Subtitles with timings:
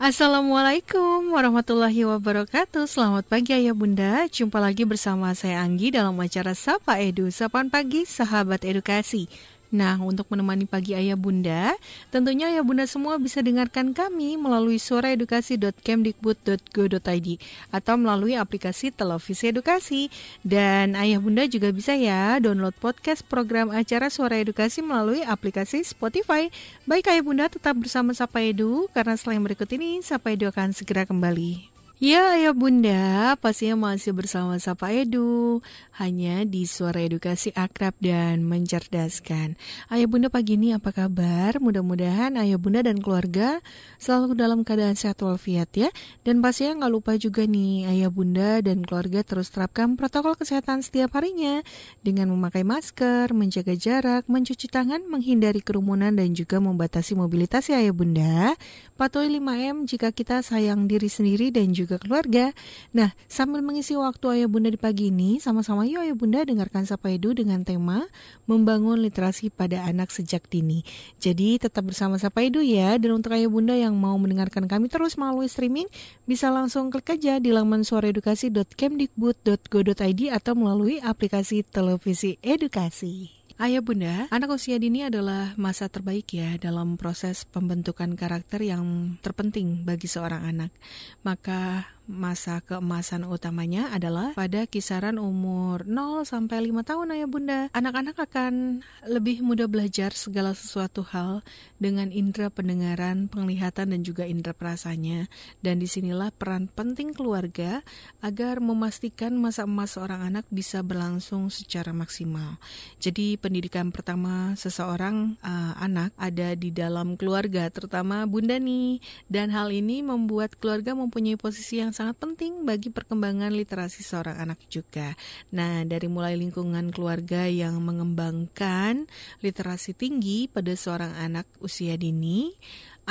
[0.00, 2.88] Assalamualaikum warahmatullahi wabarakatuh.
[2.88, 4.24] Selamat pagi Ayah Bunda.
[4.32, 7.28] Jumpa lagi bersama saya Anggi dalam acara Sapa Edu.
[7.28, 9.28] Sapan Pagi Sahabat Edukasi
[9.70, 11.78] Nah, untuk menemani pagi ayah bunda,
[12.10, 17.28] tentunya ayah bunda semua bisa dengarkan kami melalui suaraedukasi.kemdikbud.go.id
[17.70, 20.10] atau melalui aplikasi televisi edukasi.
[20.42, 26.50] Dan ayah bunda juga bisa ya download podcast program acara Suara Edukasi melalui aplikasi Spotify.
[26.90, 31.06] Baik ayah bunda tetap bersama Sapa Edu, karena selain berikut ini, Sapa Edu akan segera
[31.06, 31.69] kembali.
[32.00, 35.60] Ya, ayah bunda, pastinya masih bersama Sapa Edu,
[36.00, 39.60] hanya di suara edukasi akrab dan mencerdaskan.
[39.92, 41.60] Ayah bunda pagi ini apa kabar?
[41.60, 43.60] Mudah-mudahan ayah bunda dan keluarga
[44.00, 45.92] selalu dalam keadaan sehat walafiat ya.
[46.24, 51.12] Dan pastinya nggak lupa juga nih, ayah bunda dan keluarga terus terapkan protokol kesehatan setiap
[51.20, 51.60] harinya
[52.00, 57.92] dengan memakai masker, menjaga jarak, mencuci tangan, menghindari kerumunan dan juga membatasi mobilitas ya ayah
[57.92, 58.56] bunda.
[58.96, 62.54] Patuhi 5M jika kita sayang diri sendiri dan juga keluarga.
[62.92, 67.08] Nah, sambil mengisi waktu ayah bunda di pagi ini, sama-sama yuk ayah bunda dengarkan Sapa
[67.10, 68.04] Edu dengan tema
[68.44, 70.84] Membangun Literasi pada Anak Sejak Dini.
[71.18, 75.16] Jadi tetap bersama Sapa Edu ya, dan untuk ayah bunda yang mau mendengarkan kami terus
[75.16, 75.88] melalui streaming,
[76.28, 83.39] bisa langsung klik aja di laman suaraedukasi.kemdikbud.go.id atau melalui aplikasi televisi edukasi.
[83.60, 89.84] Ayah bunda, anak usia dini adalah masa terbaik ya dalam proses pembentukan karakter yang terpenting
[89.84, 90.72] bagi seorang anak.
[91.20, 97.60] Maka masa keemasan utamanya adalah pada kisaran umur 0 sampai 5 tahun ayah bunda.
[97.70, 101.46] Anak-anak akan lebih mudah belajar segala sesuatu hal
[101.78, 105.30] dengan indera pendengaran, penglihatan dan juga indera perasanya.
[105.62, 107.86] Dan di sinilah peran penting keluarga
[108.18, 112.58] agar memastikan masa emas seorang anak bisa berlangsung secara maksimal.
[112.98, 118.98] Jadi pendidikan pertama seseorang uh, anak ada di dalam keluarga, terutama bunda nih.
[119.30, 124.56] Dan hal ini membuat keluarga mempunyai posisi yang sangat penting bagi perkembangan literasi seorang anak
[124.72, 125.12] juga.
[125.52, 129.04] Nah, dari mulai lingkungan keluarga yang mengembangkan
[129.44, 132.56] literasi tinggi pada seorang anak usia dini,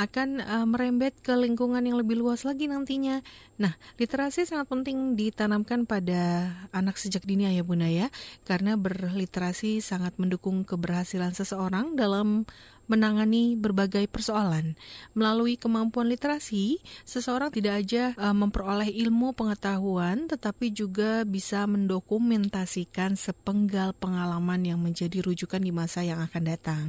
[0.00, 3.20] akan uh, merembet ke lingkungan yang lebih luas lagi nantinya.
[3.60, 8.08] Nah, literasi sangat penting ditanamkan pada anak sejak dini ya Bunda ya,
[8.48, 12.48] karena berliterasi sangat mendukung keberhasilan seseorang dalam
[12.90, 14.74] menangani berbagai persoalan.
[15.14, 23.94] Melalui kemampuan literasi, seseorang tidak aja uh, memperoleh ilmu pengetahuan, tetapi juga bisa mendokumentasikan sepenggal
[23.94, 26.84] pengalaman yang menjadi rujukan di masa yang akan datang.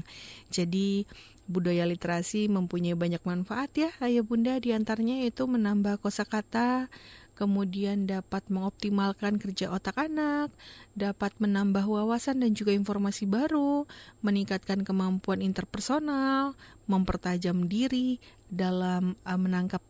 [0.49, 1.05] Jadi,
[1.51, 4.55] budaya literasi mempunyai banyak manfaat ya, ayah bunda.
[4.57, 6.87] Di antaranya itu menambah kosakata,
[7.35, 10.55] kemudian dapat mengoptimalkan kerja otak anak,
[10.95, 13.83] dapat menambah wawasan dan juga informasi baru,
[14.23, 16.55] meningkatkan kemampuan interpersonal,
[16.87, 19.83] mempertajam diri dalam uh, menangkap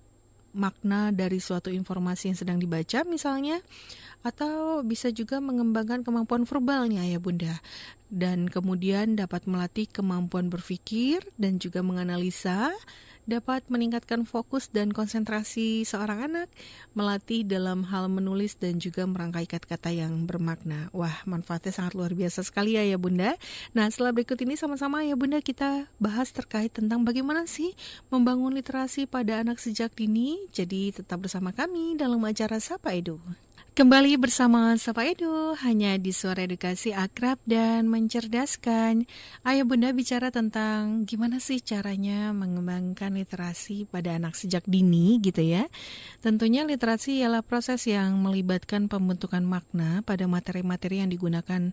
[0.52, 3.60] makna dari suatu informasi yang sedang dibaca misalnya
[4.22, 7.58] atau bisa juga mengembangkan kemampuan verbalnya ya Bunda.
[8.12, 12.70] Dan kemudian dapat melatih kemampuan berpikir dan juga menganalisa
[13.30, 16.48] dapat meningkatkan fokus dan konsentrasi seorang anak,
[16.98, 20.90] melatih dalam hal menulis dan juga merangkai kata-kata yang bermakna.
[20.96, 23.38] Wah, manfaatnya sangat luar biasa sekali ya ya Bunda.
[23.76, 27.74] Nah, setelah berikut ini sama-sama ya Bunda kita bahas terkait tentang bagaimana sih
[28.10, 30.38] membangun literasi pada anak sejak dini.
[30.56, 33.20] Jadi tetap bersama kami dalam acara Sapa Edu.
[33.72, 39.08] Kembali bersama Sapa Edu, hanya di Suara Edukasi Akrab dan Mencerdaskan.
[39.48, 45.72] Ayah Bunda bicara tentang gimana sih caranya mengembangkan literasi pada anak sejak dini gitu ya.
[46.20, 51.72] Tentunya literasi ialah proses yang melibatkan pembentukan makna pada materi-materi yang digunakan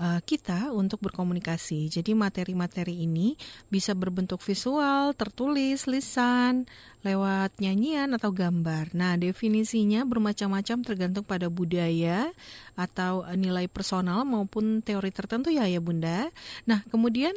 [0.00, 1.88] uh, kita untuk berkomunikasi.
[1.88, 3.36] Jadi materi-materi ini
[3.68, 6.68] bisa berbentuk visual, tertulis, lisan,
[7.06, 8.92] lewat nyanyian atau gambar.
[8.92, 12.30] Nah, definisinya bermacam-macam tergantung pada budaya
[12.74, 16.28] atau nilai personal maupun teori tertentu ya ya Bunda.
[16.66, 17.32] Nah, kemudian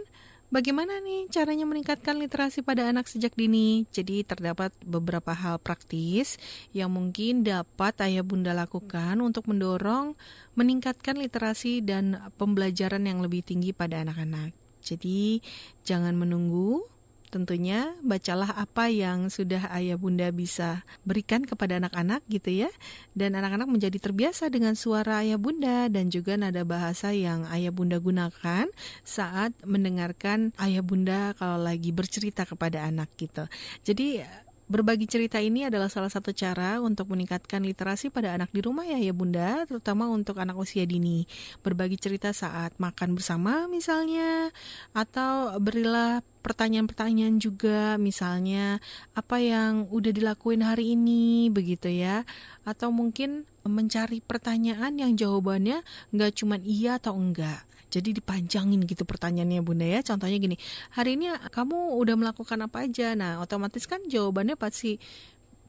[0.50, 3.86] Bagaimana nih caranya meningkatkan literasi pada anak sejak dini?
[3.94, 6.42] Jadi terdapat beberapa hal praktis
[6.74, 10.18] yang mungkin dapat ayah bunda lakukan untuk mendorong
[10.58, 14.50] meningkatkan literasi dan pembelajaran yang lebih tinggi pada anak-anak.
[14.82, 15.38] Jadi
[15.86, 16.82] jangan menunggu
[17.30, 22.70] tentunya bacalah apa yang sudah ayah bunda bisa berikan kepada anak-anak gitu ya.
[23.14, 28.02] Dan anak-anak menjadi terbiasa dengan suara ayah bunda dan juga nada bahasa yang ayah bunda
[28.02, 28.68] gunakan
[29.06, 33.46] saat mendengarkan ayah bunda kalau lagi bercerita kepada anak gitu.
[33.86, 34.26] Jadi
[34.70, 39.02] berbagi cerita ini adalah salah satu cara untuk meningkatkan literasi pada anak di rumah ya
[39.02, 41.26] ya Bunda, terutama untuk anak usia dini.
[41.66, 44.54] Berbagi cerita saat makan bersama misalnya
[44.94, 48.78] atau berilah pertanyaan-pertanyaan juga misalnya
[49.18, 52.24] apa yang udah dilakuin hari ini begitu ya
[52.64, 55.84] atau mungkin mencari pertanyaan yang jawabannya
[56.16, 60.06] nggak cuma iya atau enggak jadi dipanjangin gitu pertanyaannya Bunda ya.
[60.06, 60.56] Contohnya gini,
[60.94, 63.18] hari ini kamu udah melakukan apa aja?
[63.18, 65.02] Nah, otomatis kan jawabannya pasti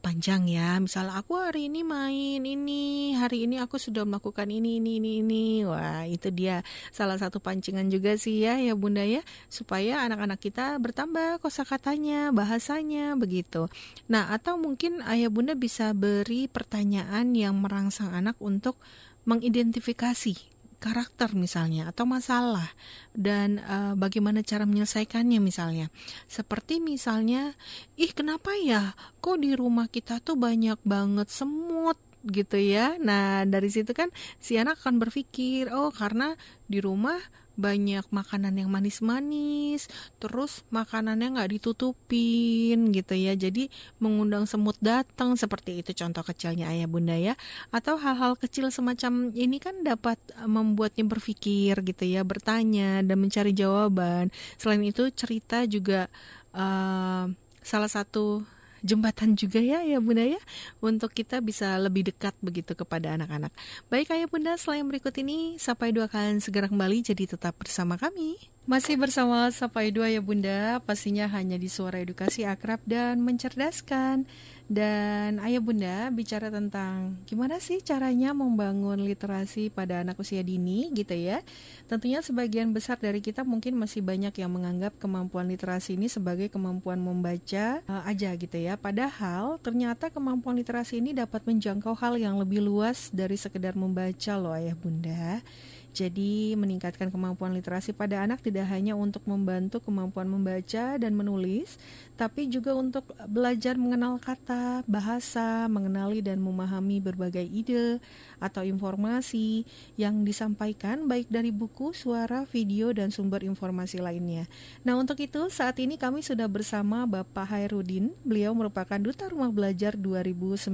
[0.00, 0.80] panjang ya.
[0.80, 5.46] Misalnya aku hari ini main ini, hari ini aku sudah melakukan ini ini ini ini.
[5.68, 9.20] Wah, itu dia salah satu pancingan juga sih ya ya Bunda ya,
[9.52, 13.68] supaya anak-anak kita bertambah kosakatanya, bahasanya begitu.
[14.08, 18.80] Nah, atau mungkin Ayah Bunda bisa beri pertanyaan yang merangsang anak untuk
[19.28, 20.49] mengidentifikasi
[20.80, 22.72] karakter misalnya atau masalah
[23.12, 25.92] dan uh, bagaimana cara menyelesaikannya misalnya.
[26.26, 27.52] Seperti misalnya,
[28.00, 32.96] ih kenapa ya kok di rumah kita tuh banyak banget semut gitu ya.
[33.00, 34.08] Nah, dari situ kan
[34.40, 36.34] si anak akan berpikir, oh karena
[36.66, 37.20] di rumah
[37.60, 39.86] banyak makanan yang manis-manis,
[40.16, 43.36] terus makanannya nggak ditutupin gitu ya.
[43.36, 43.68] Jadi
[44.00, 47.36] mengundang semut datang seperti itu contoh kecilnya ayah bunda ya.
[47.68, 53.52] Atau hal-hal kecil semacam ini kan dapat eh, membuatnya berpikir gitu ya, bertanya dan mencari
[53.52, 54.32] jawaban.
[54.56, 56.08] Selain itu cerita juga
[56.56, 57.28] uh,
[57.60, 58.42] salah satu
[58.80, 60.40] jembatan juga ya ya Bunda ya
[60.80, 63.52] untuk kita bisa lebih dekat begitu kepada anak-anak.
[63.92, 68.36] Baik Ayah Bunda, selain berikut ini Sapai Dua akan segera kembali jadi tetap bersama kami.
[68.68, 74.28] Masih bersama Sapai Dua ya Bunda, pastinya hanya di suara edukasi akrab dan mencerdaskan.
[74.70, 81.10] Dan ayah bunda bicara tentang gimana sih caranya membangun literasi pada anak usia dini gitu
[81.10, 81.42] ya.
[81.90, 87.02] Tentunya sebagian besar dari kita mungkin masih banyak yang menganggap kemampuan literasi ini sebagai kemampuan
[87.02, 88.78] membaca uh, aja gitu ya.
[88.78, 94.54] Padahal ternyata kemampuan literasi ini dapat menjangkau hal yang lebih luas dari sekedar membaca loh
[94.54, 95.42] ayah bunda.
[95.90, 101.76] Jadi, meningkatkan kemampuan literasi pada anak tidak hanya untuk membantu kemampuan membaca dan menulis,
[102.14, 107.98] tapi juga untuk belajar mengenal kata, bahasa, mengenali dan memahami berbagai ide
[108.38, 109.66] atau informasi
[109.98, 114.46] yang disampaikan baik dari buku, suara, video, dan sumber informasi lainnya.
[114.86, 118.14] Nah, untuk itu saat ini kami sudah bersama Bapak Hairudin.
[118.22, 120.70] Beliau merupakan Duta Rumah Belajar 2019.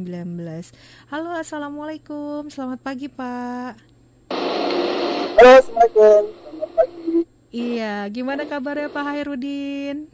[1.08, 2.52] Halo, Assalamualaikum.
[2.52, 3.95] Selamat pagi, Pak.
[5.36, 6.22] Halo, Assalamualaikum.
[6.32, 7.12] Selamat pagi.
[7.52, 10.08] Iya, gimana kabarnya Pak Hairudin?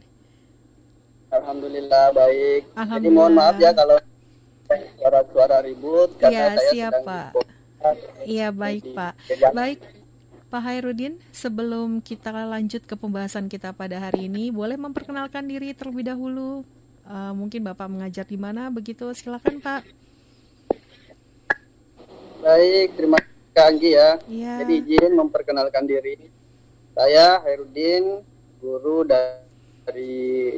[1.31, 2.61] Alhamdulillah baik.
[2.75, 3.07] Alhamdulillah.
[3.07, 3.95] Jadi mohon maaf ya kalau
[4.99, 7.27] suara-suara ribut karena ya, saya siap, sedang Pak.
[8.27, 9.13] Iya, baik, Pak.
[9.55, 9.79] Baik.
[10.51, 16.03] Pak Hairudin, sebelum kita lanjut ke pembahasan kita pada hari ini, boleh memperkenalkan diri terlebih
[16.03, 16.67] dahulu.
[17.07, 19.87] Uh, mungkin Bapak mengajar di mana begitu, silakan Pak.
[22.43, 24.17] Baik, terima kasih Kak Anggi ya.
[24.25, 24.65] ya.
[24.65, 26.17] Jadi izin memperkenalkan diri.
[26.97, 28.21] Saya Hairudin,
[28.57, 30.57] guru dari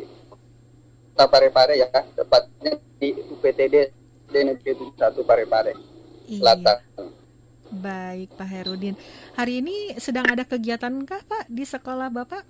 [1.15, 3.75] Kota Parepare ya, tepatnya di UPTD
[4.31, 4.63] DNP
[4.95, 5.75] 1 Parepare,
[6.27, 6.39] iya.
[6.39, 6.77] Selatan.
[7.71, 8.95] Baik Pak Herudin.
[9.35, 12.43] Hari ini sedang ada kegiatan kah Pak di sekolah Bapak?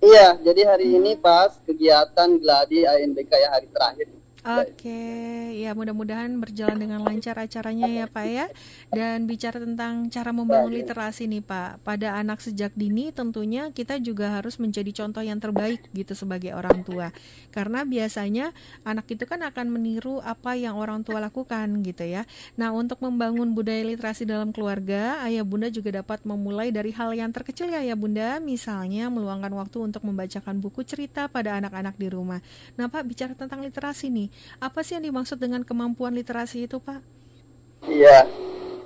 [0.00, 4.08] Iya, jadi hari ini pas kegiatan gladi ANBK ya hari terakhir
[4.46, 8.46] Oke, ya mudah-mudahan berjalan dengan lancar acaranya ya Pak ya.
[8.94, 14.38] Dan bicara tentang cara membangun literasi nih Pak, pada anak sejak dini tentunya kita juga
[14.38, 17.10] harus menjadi contoh yang terbaik gitu sebagai orang tua.
[17.50, 18.54] Karena biasanya
[18.86, 22.22] anak itu kan akan meniru apa yang orang tua lakukan gitu ya.
[22.54, 27.34] Nah untuk membangun budaya literasi dalam keluarga, ayah bunda juga dapat memulai dari hal yang
[27.34, 32.38] terkecil ya ayah bunda, misalnya meluangkan waktu untuk membacakan buku cerita pada anak-anak di rumah.
[32.78, 37.00] Nah Pak bicara tentang literasi nih apa sih yang dimaksud dengan kemampuan literasi itu, Pak?
[37.86, 38.24] Iya.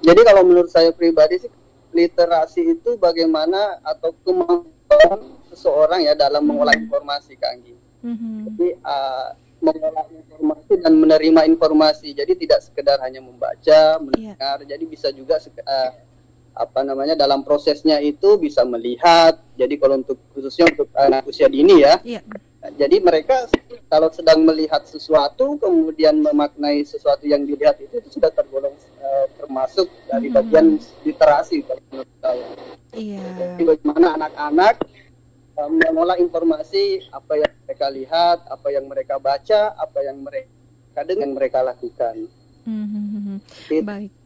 [0.00, 1.52] Jadi kalau menurut saya pribadi sih
[1.92, 5.18] literasi itu bagaimana atau kemampuan
[5.50, 6.84] seseorang ya dalam mengolah hmm.
[6.88, 7.62] informasi, Kang
[8.00, 8.36] Mm-hmm.
[8.48, 9.28] Jadi uh,
[9.60, 12.16] mengolah informasi dan menerima informasi.
[12.16, 14.56] Jadi tidak sekedar hanya membaca, mendengar.
[14.64, 14.68] Yeah.
[14.72, 15.90] Jadi bisa juga uh,
[16.56, 19.36] apa namanya dalam prosesnya itu bisa melihat.
[19.60, 22.00] Jadi kalau untuk khususnya untuk anak usia dini ya.
[22.00, 22.24] Yeah
[22.60, 23.48] jadi mereka
[23.88, 29.88] kalau sedang melihat sesuatu kemudian memaknai sesuatu yang dilihat itu, itu sudah tergolong uh, termasuk
[30.04, 30.36] dari hmm.
[30.36, 30.66] bagian
[31.00, 32.46] literasi kalau menurut saya.
[32.92, 33.24] Iya.
[33.56, 34.74] Jadi bagaimana anak-anak
[35.56, 41.32] uh, mengolah informasi apa yang mereka lihat, apa yang mereka baca, apa yang mereka dengar
[41.32, 42.28] mereka lakukan.
[42.68, 43.40] Hmm.
[43.72, 44.19] Baik.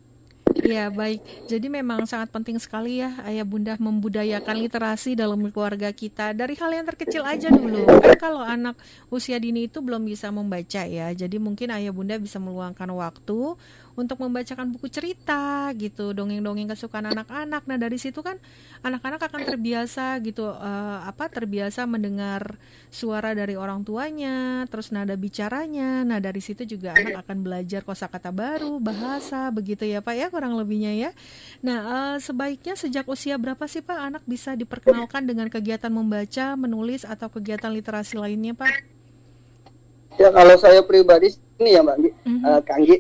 [0.54, 1.26] Iya baik.
[1.50, 6.70] Jadi memang sangat penting sekali ya ayah bunda membudayakan literasi dalam keluarga kita dari hal
[6.70, 7.90] yang terkecil aja dulu.
[7.98, 8.78] Kan kalau anak
[9.10, 11.10] usia dini itu belum bisa membaca ya.
[11.10, 13.58] Jadi mungkin ayah bunda bisa meluangkan waktu
[13.94, 17.62] untuk membacakan buku cerita gitu, dongeng-dongeng kesukaan anak-anak.
[17.70, 18.38] Nah dari situ kan
[18.82, 22.58] anak-anak akan terbiasa gitu, uh, apa terbiasa mendengar
[22.90, 26.02] suara dari orang tuanya, terus nada bicaranya.
[26.02, 30.58] Nah dari situ juga anak akan belajar kosakata baru, bahasa, begitu ya Pak ya kurang
[30.58, 31.10] lebihnya ya.
[31.62, 37.06] Nah uh, sebaiknya sejak usia berapa sih Pak anak bisa diperkenalkan dengan kegiatan membaca, menulis
[37.06, 38.74] atau kegiatan literasi lainnya Pak?
[40.14, 42.38] Ya kalau saya pribadi ini ya Mbak, mm -hmm.
[42.46, 42.96] uh, Kanggi,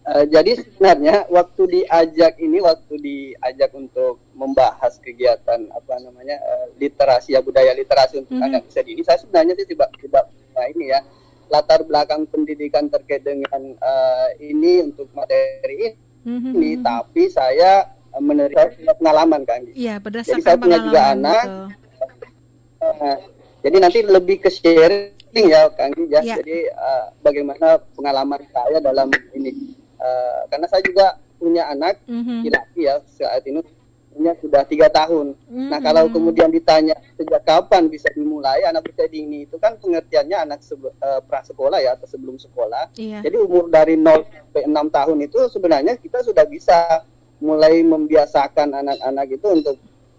[0.00, 7.36] Uh, jadi sebenarnya waktu diajak ini waktu diajak untuk membahas kegiatan apa namanya uh, literasi
[7.36, 8.48] ya budaya literasi untuk mm -hmm.
[8.48, 10.24] anak usia dini saya sebenarnya sih tiba tiba
[10.56, 11.04] nah ini ya
[11.52, 15.92] latar belakang pendidikan terkait dengan uh, ini untuk materi ini
[16.24, 16.80] mm -hmm.
[16.80, 21.44] tapi saya uh, menerima pengalaman kan Iya berdasarkan jadi saya punya juga anak
[22.80, 23.16] uh,
[23.60, 26.24] jadi nanti lebih ke sharing ya Kang ya.
[26.24, 26.40] ya.
[26.40, 31.06] Jadi uh, bagaimana pengalaman saya dalam ini uh, karena saya juga
[31.40, 32.48] punya anak mm-hmm.
[32.48, 33.60] laki ya saat ini
[34.10, 35.38] punya sudah tiga tahun.
[35.46, 35.68] Mm-hmm.
[35.70, 40.60] Nah kalau kemudian ditanya sejak kapan bisa dimulai anak usia dini itu kan pengertiannya anak
[40.60, 42.90] sebe- uh, prasekolah ya atau sebelum sekolah.
[42.98, 43.22] Yeah.
[43.22, 47.06] Jadi umur dari 0 sampai 6 tahun itu sebenarnya kita sudah bisa
[47.40, 49.76] mulai membiasakan anak-anak itu untuk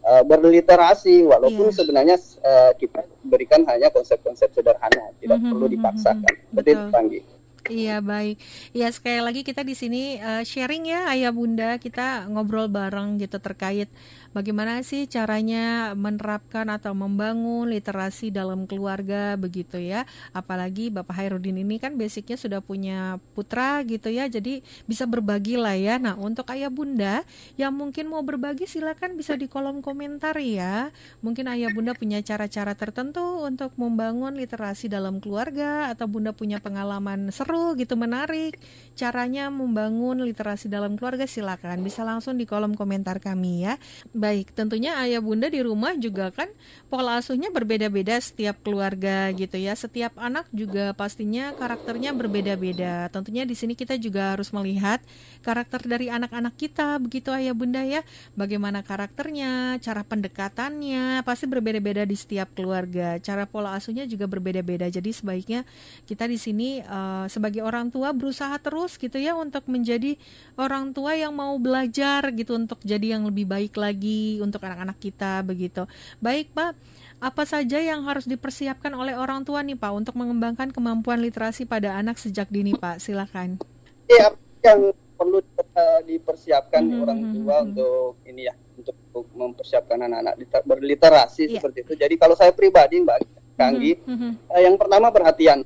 [0.08, 1.76] uh, berliterasi walaupun yeah.
[1.76, 5.52] sebenarnya uh, kita berikan hanya konsep-konsep sederhana tidak mm-hmm.
[5.52, 6.34] perlu dipaksakan.
[6.56, 6.90] Betul.
[6.90, 7.41] Betul.
[7.70, 8.42] Iya baik.
[8.74, 13.38] Ya sekali lagi kita di sini uh, sharing ya ayah bunda kita ngobrol bareng gitu
[13.38, 13.86] terkait
[14.32, 20.08] bagaimana sih caranya menerapkan atau membangun literasi dalam keluarga begitu ya.
[20.36, 25.76] Apalagi Bapak Hairudin ini kan basicnya sudah punya putra gitu ya, jadi bisa berbagi lah
[25.76, 25.96] ya.
[26.00, 27.24] Nah untuk ayah bunda
[27.56, 30.90] yang mungkin mau berbagi silakan bisa di kolom komentar ya.
[31.24, 37.30] Mungkin ayah bunda punya cara-cara tertentu untuk membangun literasi dalam keluarga atau bunda punya pengalaman
[37.30, 38.58] seru gitu menarik
[38.96, 43.74] caranya membangun literasi dalam keluarga silakan bisa langsung di kolom komentar kami ya
[44.22, 46.46] Baik, tentunya ayah bunda di rumah juga kan
[46.94, 49.74] pola asuhnya berbeda-beda setiap keluarga gitu ya.
[49.74, 53.10] Setiap anak juga pastinya karakternya berbeda-beda.
[53.10, 55.02] Tentunya di sini kita juga harus melihat
[55.42, 58.06] karakter dari anak-anak kita begitu ayah bunda ya.
[58.38, 63.18] Bagaimana karakternya, cara pendekatannya pasti berbeda-beda di setiap keluarga.
[63.26, 64.86] Cara pola asuhnya juga berbeda-beda.
[64.86, 65.66] Jadi sebaiknya
[66.06, 70.14] kita di sini uh, sebagai orang tua berusaha terus gitu ya untuk menjadi
[70.62, 74.11] orang tua yang mau belajar gitu untuk jadi yang lebih baik lagi
[74.44, 75.86] untuk anak-anak kita begitu.
[76.24, 76.76] Baik Pak,
[77.22, 81.98] apa saja yang harus dipersiapkan oleh orang tua nih Pak untuk mengembangkan kemampuan literasi pada
[81.98, 83.02] anak sejak dini Pak?
[83.04, 83.62] Silakan.
[84.10, 84.34] Ya,
[84.66, 87.04] yang perlu uh, dipersiapkan mm -hmm.
[87.04, 87.68] orang hmm, tua hmm.
[87.72, 88.96] untuk ini ya, untuk,
[89.38, 90.34] mempersiapkan anak-anak
[90.66, 91.54] berliterasi yeah.
[91.60, 91.94] seperti itu.
[92.00, 93.18] Jadi kalau saya pribadi Mbak
[93.60, 94.32] Kanggi, mm -hmm.
[94.50, 95.62] uh, yang pertama perhatian.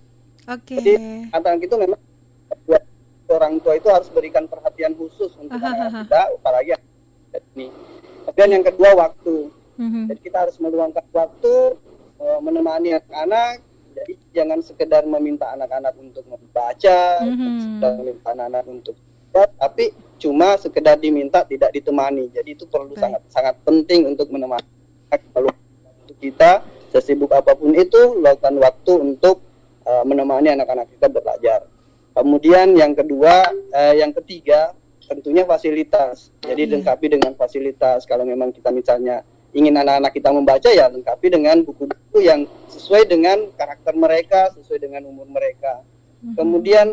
[0.45, 0.75] Oke.
[0.75, 0.77] Okay.
[0.81, 0.93] Jadi
[1.31, 1.99] anak itu memang
[3.29, 6.77] orang tua itu harus berikan perhatian khusus untuk anak kita, apalagi
[7.57, 7.67] ini
[8.33, 9.53] dan yang kedua waktu.
[9.75, 10.03] Mm-hmm.
[10.09, 11.53] Jadi kita harus meluangkan waktu
[12.17, 13.61] uh, menemani anak-anak.
[13.95, 17.79] Jadi jangan sekedar meminta anak-anak untuk membaca, mm-hmm.
[17.79, 18.95] meminta anak-anak untuk
[19.59, 22.31] tapi cuma sekedar diminta tidak ditemani.
[22.31, 24.63] Jadi itu perlu sangat sangat penting untuk menemani.
[25.11, 25.51] Kalau
[26.07, 26.63] untuk kita
[26.95, 29.43] sesibuk apa pun itu lakukan waktu untuk
[29.83, 31.67] uh, menemani anak-anak kita belajar.
[32.15, 34.71] Kemudian yang kedua, uh, yang ketiga
[35.05, 36.33] tentunya fasilitas.
[36.41, 36.71] Jadi yeah.
[36.77, 38.03] lengkapi dengan fasilitas.
[38.09, 39.21] Kalau memang kita misalnya
[39.55, 45.07] ingin anak-anak kita membaca ya lengkapi dengan buku-buku yang sesuai dengan karakter mereka, sesuai dengan
[45.07, 45.79] umur mereka.
[45.79, 46.35] Mm-hmm.
[46.35, 46.87] Kemudian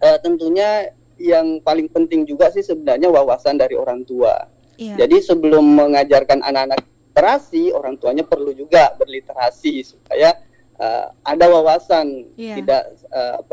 [0.00, 0.88] uh, tentunya
[1.20, 4.48] yang paling penting juga sih sebenarnya wawasan dari orang tua.
[4.80, 5.04] Yeah.
[5.04, 6.80] Jadi sebelum mengajarkan anak-anak
[7.12, 10.32] literasi, orang tuanya perlu juga berliterasi supaya
[10.80, 12.56] uh, ada wawasan, yeah.
[12.56, 13.44] tidak uh,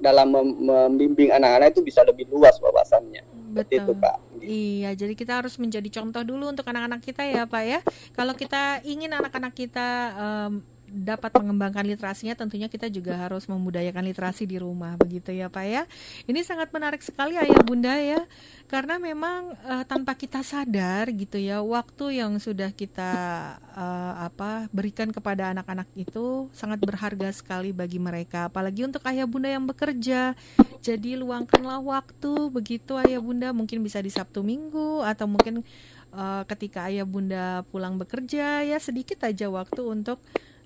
[0.00, 3.22] dalam membimbing anak-anak itu bisa lebih luas wawasannya.
[3.54, 3.78] Betul.
[3.78, 4.16] itu, Pak.
[4.44, 7.80] Iya, jadi kita harus menjadi contoh dulu untuk anak-anak kita ya, Pak ya.
[8.12, 9.88] Kalau kita ingin anak-anak kita
[10.18, 10.52] um,
[10.94, 15.82] dapat mengembangkan literasinya tentunya kita juga harus membudayakan literasi di rumah begitu ya Pak ya.
[16.30, 18.22] Ini sangat menarik sekali Ayah Bunda ya.
[18.70, 23.12] Karena memang uh, tanpa kita sadar gitu ya, waktu yang sudah kita
[23.74, 29.50] uh, apa berikan kepada anak-anak itu sangat berharga sekali bagi mereka apalagi untuk Ayah Bunda
[29.50, 30.32] yang bekerja.
[30.80, 35.66] Jadi luangkanlah waktu begitu Ayah Bunda mungkin bisa di Sabtu Minggu atau mungkin
[36.14, 40.22] uh, ketika Ayah Bunda pulang bekerja ya sedikit aja waktu untuk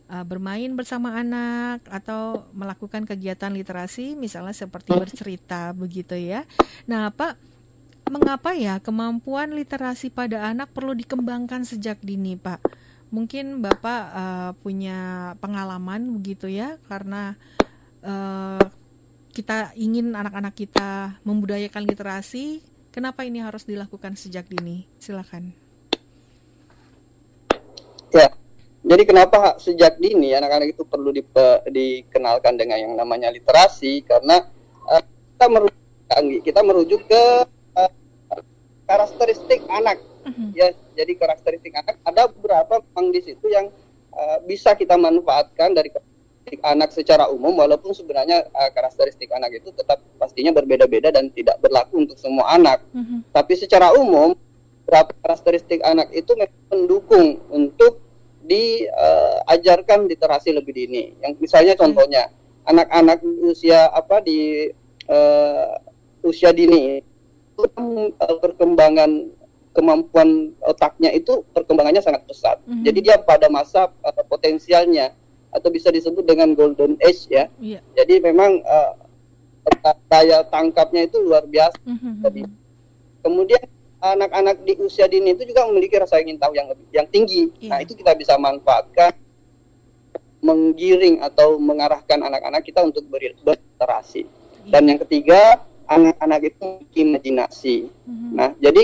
[0.09, 6.49] uh, bermain bersama anak atau melakukan kegiatan literasi misalnya seperti bercerita begitu ya.
[6.89, 7.37] Nah, Pak
[8.09, 12.65] mengapa ya kemampuan literasi pada anak perlu dikembangkan sejak dini, Pak?
[13.09, 17.37] Mungkin Bapak uh, punya pengalaman begitu ya, karena
[18.05, 18.61] uh,
[19.33, 22.65] kita ingin anak-anak kita membudayakan literasi.
[22.93, 24.89] Kenapa ini harus dilakukan sejak dini?
[24.99, 25.55] Silakan.
[28.11, 28.33] Ya,
[28.87, 31.23] jadi kenapa sejak dini anak-anak itu perlu di,
[31.71, 34.07] dikenalkan dengan yang namanya literasi?
[34.07, 34.39] Karena
[34.87, 35.03] uh,
[35.35, 35.79] kita merujuk
[36.47, 37.25] kita merujuk ke
[37.77, 37.91] uh,
[38.89, 43.71] karakteristik anak hmm Ya, jadi karakteristik anak ada beberapa memang di situ yang
[44.13, 49.71] uh, bisa kita manfaatkan dari karakteristik anak secara umum walaupun sebenarnya uh, karakteristik anak itu
[49.73, 52.83] tetap pastinya berbeda-beda dan tidak berlaku untuk semua anak.
[52.93, 53.31] Mm-hmm.
[53.33, 54.35] Tapi secara umum
[54.85, 56.33] beberapa karakteristik anak itu
[56.73, 58.08] mendukung untuk
[58.45, 61.17] diajarkan uh, literasi lebih dini.
[61.23, 61.83] Yang misalnya mm-hmm.
[61.83, 62.23] contohnya
[62.69, 63.19] anak-anak
[63.49, 64.71] usia apa di
[65.09, 65.73] uh,
[66.23, 67.01] usia dini
[67.59, 67.85] itu
[68.19, 69.35] perkembangan
[69.75, 72.59] kemampuan otaknya itu perkembangannya sangat pesat.
[72.67, 72.85] Mm -hmm.
[72.91, 75.15] Jadi dia pada masa uh, potensialnya
[75.55, 77.47] atau bisa disebut dengan golden age ya.
[77.63, 77.83] Yeah.
[77.95, 78.95] Jadi memang uh,
[80.11, 81.79] daya tangkapnya itu luar biasa.
[81.87, 82.15] Mm -hmm.
[82.27, 82.43] Jadi
[83.23, 83.65] kemudian
[83.99, 87.51] anak-anak di usia dini itu juga memiliki rasa ingin tahu yang lebih yang tinggi.
[87.59, 87.75] Yeah.
[87.75, 89.15] Nah itu kita bisa manfaatkan
[90.39, 94.23] menggiring atau mengarahkan anak-anak kita untuk berliterasi.
[94.25, 94.71] Yeah.
[94.71, 97.91] Dan yang ketiga anak-anak itu imajinasi.
[98.07, 98.31] Mm -hmm.
[98.39, 98.83] Nah jadi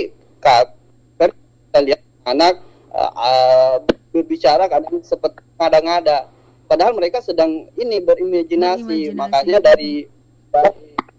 [1.71, 2.55] kita lihat anak
[2.95, 3.83] uh,
[4.15, 6.31] berbicara kadang seperti ngada-ngada
[6.67, 10.09] padahal mereka sedang ini berimajinasi, makanya dari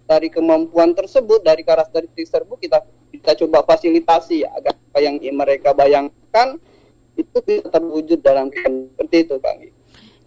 [0.06, 2.80] dari kemampuan tersebut dari karakteristik tersebut kita
[3.26, 6.62] kita coba fasilitasi agar apa yang mereka bayangkan
[7.18, 9.58] itu bisa terwujud dalam seperti itu Kang.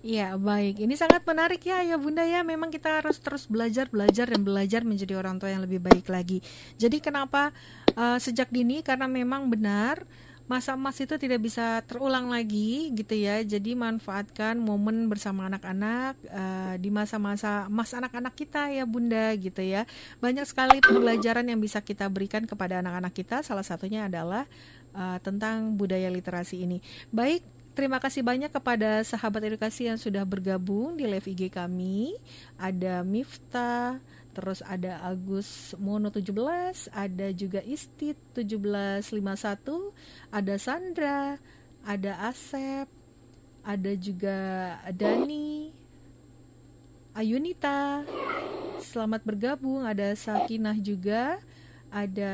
[0.03, 2.43] Iya baik, ini sangat menarik ya ya Bunda ya.
[2.43, 6.43] Memang kita harus terus belajar, belajar dan belajar menjadi orang tua yang lebih baik lagi.
[6.75, 7.55] Jadi kenapa
[7.95, 8.83] uh, sejak dini?
[8.83, 10.03] Karena memang benar
[10.49, 13.45] masa emas itu tidak bisa terulang lagi gitu ya.
[13.45, 19.85] Jadi manfaatkan momen bersama anak-anak uh, di masa-masa emas anak-anak kita ya Bunda gitu ya.
[20.19, 23.45] Banyak sekali pembelajaran yang bisa kita berikan kepada anak-anak kita.
[23.45, 24.49] Salah satunya adalah
[24.97, 26.81] uh, tentang budaya literasi ini.
[27.13, 27.45] Baik,
[27.79, 32.11] Terima kasih banyak kepada sahabat edukasi yang sudah bergabung di live IG kami.
[32.59, 34.03] Ada Mifta,
[34.39, 36.31] terus ada Agus Mono 17,
[36.95, 39.91] ada juga Istit 1751,
[40.31, 41.43] ada Sandra,
[41.83, 42.87] ada Asep,
[43.67, 44.39] ada juga
[44.95, 45.75] Dani,
[47.19, 48.07] Ayunita.
[48.79, 51.43] Selamat bergabung, ada Sakinah juga,
[51.91, 52.31] ada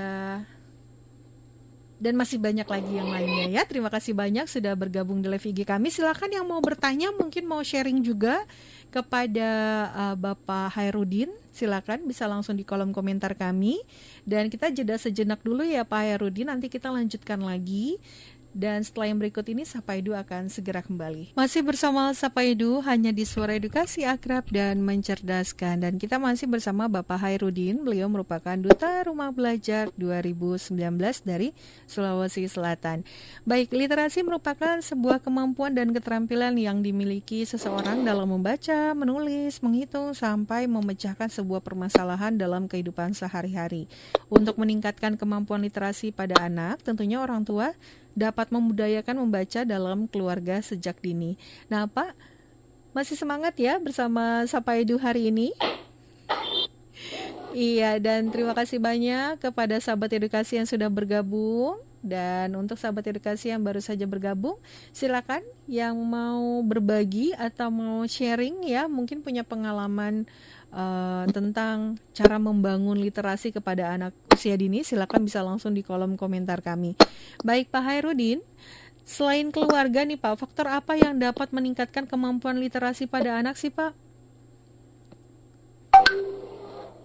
[2.03, 3.63] dan masih banyak lagi yang lainnya ya.
[3.65, 5.89] Terima kasih banyak sudah bergabung di live IG kami.
[5.95, 8.43] Silakan yang mau bertanya, mungkin mau sharing juga
[8.91, 9.49] kepada
[9.95, 11.31] uh, Bapak Hairudin.
[11.55, 13.79] Silakan bisa langsung di kolom komentar kami.
[14.27, 16.51] Dan kita jeda sejenak dulu ya Pak Hairudin.
[16.51, 18.03] Nanti kita lanjutkan lagi
[18.55, 21.35] dan setelah yang berikut ini Sapa Edu akan segera kembali.
[21.35, 25.83] Masih bersama Sapa Edu hanya di Suara Edukasi Akrab dan Mencerdaskan.
[25.83, 27.83] Dan kita masih bersama Bapak Hairudin.
[27.83, 30.71] Beliau merupakan Duta Rumah Belajar 2019
[31.27, 31.51] dari
[31.91, 33.03] Sulawesi Selatan.
[33.43, 40.71] Baik, literasi merupakan sebuah kemampuan dan keterampilan yang dimiliki seseorang dalam membaca, menulis, menghitung, sampai
[40.71, 43.91] memecahkan sebuah permasalahan dalam kehidupan sehari-hari.
[44.31, 47.75] Untuk meningkatkan kemampuan literasi pada anak, tentunya orang tua
[48.15, 51.35] dapat memudayakan membaca dalam keluarga sejak dini.
[51.67, 52.15] Nah, Pak,
[52.95, 55.51] masih semangat ya bersama Sapa Edu hari ini?
[57.55, 61.79] Iya, dan terima kasih banyak kepada sahabat edukasi yang sudah bergabung.
[62.05, 64.61] Dan untuk sahabat edukasi yang baru saja bergabung,
[64.93, 70.29] silakan yang mau berbagi atau mau sharing ya, mungkin punya pengalaman
[70.75, 76.61] uh, tentang cara membangun literasi kepada anak usia dini, silakan bisa langsung di kolom komentar
[76.61, 76.99] kami.
[77.47, 78.43] Baik Pak Hairudin,
[79.07, 83.95] selain keluarga nih Pak, faktor apa yang dapat meningkatkan kemampuan literasi pada anak sih Pak?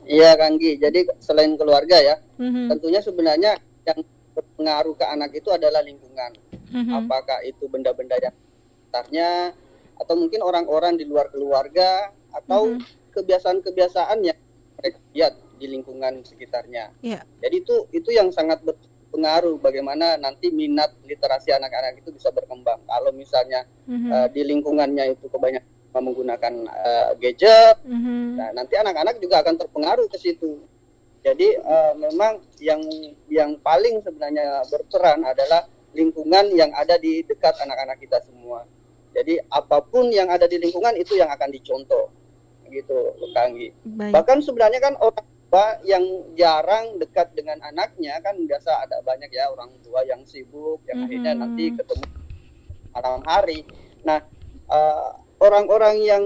[0.09, 2.65] Iya Kanggi, jadi selain keluarga ya, mm-hmm.
[2.73, 3.51] tentunya sebenarnya
[3.85, 4.01] yang
[4.33, 6.33] berpengaruh ke anak itu adalah lingkungan.
[6.73, 6.97] Mm-hmm.
[7.05, 9.53] Apakah itu benda-benda yang sekitarnya,
[10.01, 14.37] atau mungkin orang-orang di luar keluarga, atau mm-hmm kebiasaan-kebiasaan yang
[14.79, 16.95] mereka lihat di lingkungan sekitarnya.
[17.03, 17.27] Yeah.
[17.43, 22.79] Jadi itu itu yang sangat berpengaruh bagaimana nanti minat literasi anak-anak itu bisa berkembang.
[22.87, 24.09] Kalau misalnya mm-hmm.
[24.09, 25.67] uh, di lingkungannya itu kebanyakan
[25.99, 28.39] menggunakan uh, gadget, mm-hmm.
[28.39, 30.63] nah nanti anak-anak juga akan terpengaruh ke situ.
[31.19, 32.79] Jadi uh, memang yang
[33.27, 38.63] yang paling sebenarnya berperan adalah lingkungan yang ada di dekat anak-anak kita semua.
[39.11, 42.18] Jadi apa pun yang ada di lingkungan itu yang akan dicontoh
[42.71, 43.73] gitu Kanggi.
[43.85, 46.05] Bahkan sebenarnya kan orang Pak yang
[46.37, 51.09] jarang dekat dengan anaknya kan biasa ada banyak ya orang tua yang sibuk yang mm
[51.09, 51.09] -hmm.
[51.09, 52.05] akhirnya nanti ketemu
[52.93, 53.59] malam hari.
[54.05, 54.21] Nah
[54.69, 56.23] uh, orang-orang yang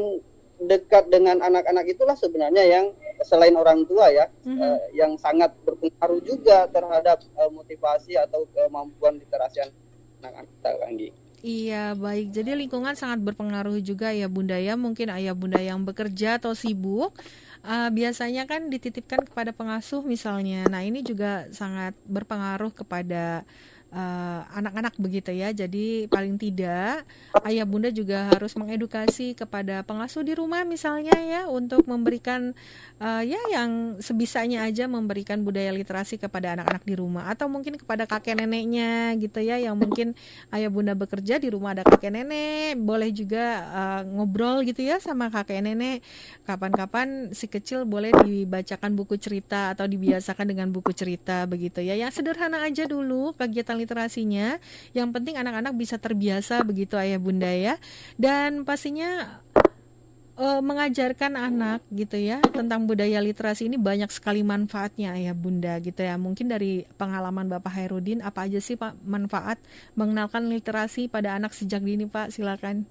[0.59, 2.85] dekat dengan anak-anak itulah sebenarnya yang
[3.23, 4.59] selain orang tua ya mm -hmm.
[4.59, 9.71] uh, yang sangat berpengaruh juga terhadap uh, motivasi atau kemampuan literasi
[10.19, 14.79] anak-anak kita Iya baik, jadi lingkungan sangat berpengaruh juga ya Bunda ya.
[14.79, 17.11] Mungkin ayah Bunda yang bekerja atau sibuk,
[17.67, 20.63] uh, biasanya kan dititipkan kepada pengasuh misalnya.
[20.71, 23.43] Nah ini juga sangat berpengaruh kepada
[24.57, 25.53] anak-anak uh, begitu ya.
[25.53, 27.05] Jadi paling tidak
[27.45, 32.57] ayah bunda juga harus mengedukasi kepada pengasuh di rumah misalnya ya untuk memberikan
[32.97, 37.29] uh, ya yang sebisanya aja memberikan budaya literasi kepada anak-anak di rumah.
[37.29, 40.17] Atau mungkin kepada kakek neneknya gitu ya yang mungkin
[40.49, 45.29] ayah bunda bekerja di rumah ada kakek nenek boleh juga uh, ngobrol gitu ya sama
[45.29, 46.01] kakek nenek.
[46.49, 51.93] Kapan-kapan si kecil boleh dibacakan buku cerita atau dibiasakan dengan buku cerita begitu ya.
[51.93, 54.57] Yang sederhana aja dulu kegiatan literasinya.
[54.95, 57.75] Yang penting anak-anak bisa terbiasa begitu ayah bunda ya.
[58.15, 59.43] Dan pastinya
[60.37, 66.01] uh, mengajarkan anak gitu ya tentang budaya literasi ini banyak sekali manfaatnya ayah bunda gitu
[66.01, 69.61] ya mungkin dari pengalaman bapak Hairudin apa aja sih pak manfaat
[69.93, 72.85] mengenalkan literasi pada anak sejak dini pak silakan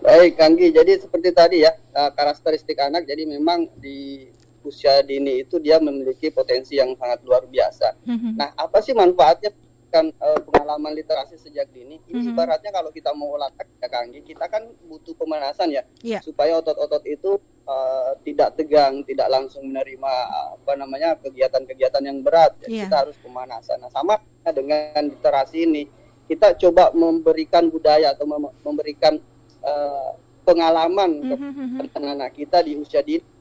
[0.00, 4.28] baik Kanggi jadi seperti tadi ya eh, karakteristik anak jadi memang di
[4.64, 7.96] usia dini itu dia memiliki potensi yang sangat luar biasa.
[8.04, 8.32] Mm-hmm.
[8.36, 9.50] Nah, apa sih manfaatnya
[9.90, 11.98] kan uh, pengalaman literasi sejak dini?
[12.06, 12.30] Ini mm-hmm.
[12.30, 16.22] ibaratnya kalau kita mau olahraga ya Kanggi, kita kan butuh pemanasan ya, yeah.
[16.22, 20.12] supaya otot-otot itu uh, tidak tegang, tidak langsung menerima
[20.60, 22.54] apa namanya kegiatan-kegiatan yang berat.
[22.64, 22.78] Ya, yeah.
[22.86, 23.82] Kita harus pemanasan.
[23.82, 25.88] Nah, sama dengan literasi ini,
[26.30, 29.18] kita coba memberikan budaya atau mem- memberikan
[29.64, 30.14] uh,
[30.46, 31.90] pengalaman mm-hmm.
[31.90, 33.39] ke anak kita di usia dini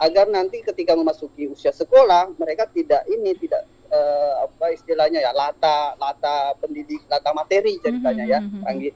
[0.00, 5.92] agar nanti ketika memasuki usia sekolah mereka tidak ini tidak uh, apa istilahnya ya lata
[6.00, 8.92] lata pendidik lata materi ceritanya ya mm -hmm.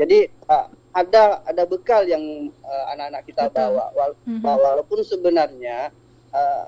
[0.00, 0.18] jadi
[0.48, 3.56] uh, ada ada bekal yang uh, anak-anak kita Betul.
[3.60, 4.44] bawa wala mm -hmm.
[4.44, 5.78] walaupun sebenarnya
[6.32, 6.64] uh,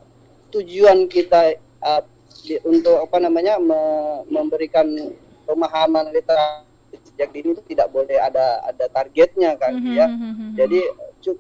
[0.53, 2.03] tujuan kita uh,
[2.45, 3.81] di, untuk apa namanya me,
[4.29, 4.85] memberikan
[5.49, 9.97] pemahaman literasi sejak dini itu tidak boleh ada ada targetnya kan mm -hmm.
[9.97, 10.07] ya
[10.53, 10.81] jadi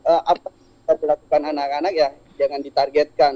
[0.08, 0.48] uh, apa
[0.92, 3.34] dilakukan anak-anak ya jangan ditargetkan.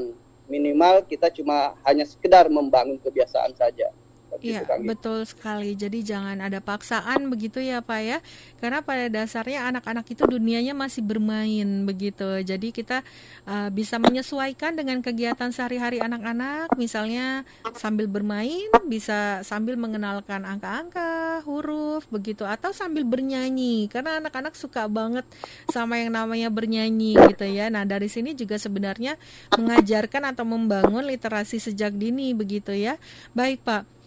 [0.48, 3.92] Minimal kita cuma hanya sekedar membangun kebiasaan saja
[4.38, 5.74] Iya, betul sekali.
[5.74, 8.18] Jadi jangan ada paksaan begitu ya, Pak ya.
[8.62, 12.38] Karena pada dasarnya anak-anak itu dunianya masih bermain begitu.
[12.46, 13.02] Jadi kita
[13.50, 17.42] uh, bisa menyesuaikan dengan kegiatan sehari-hari anak-anak, misalnya
[17.74, 23.90] sambil bermain, bisa sambil mengenalkan angka-angka, huruf begitu atau sambil bernyanyi.
[23.90, 25.26] Karena anak-anak suka banget
[25.66, 27.66] sama yang namanya bernyanyi gitu ya.
[27.74, 29.18] Nah, dari sini juga sebenarnya
[29.58, 33.02] mengajarkan atau membangun literasi sejak dini begitu ya.
[33.34, 33.97] Baik, Pak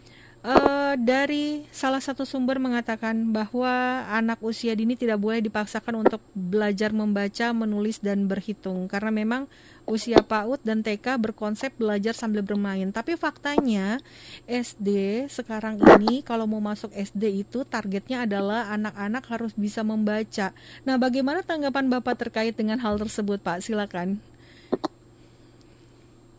[0.46, 6.92] uh, dari salah satu sumber mengatakan bahwa anak usia dini tidak boleh dipaksakan untuk belajar
[6.94, 9.42] membaca, menulis dan berhitung karena memang
[9.90, 12.90] usia PAUD dan TK berkonsep belajar sambil bermain.
[12.94, 13.98] Tapi faktanya
[14.46, 20.54] SD sekarang ini kalau mau masuk SD itu targetnya adalah anak-anak harus bisa membaca.
[20.86, 23.66] Nah, bagaimana tanggapan Bapak terkait dengan hal tersebut, Pak?
[23.66, 24.22] Silakan.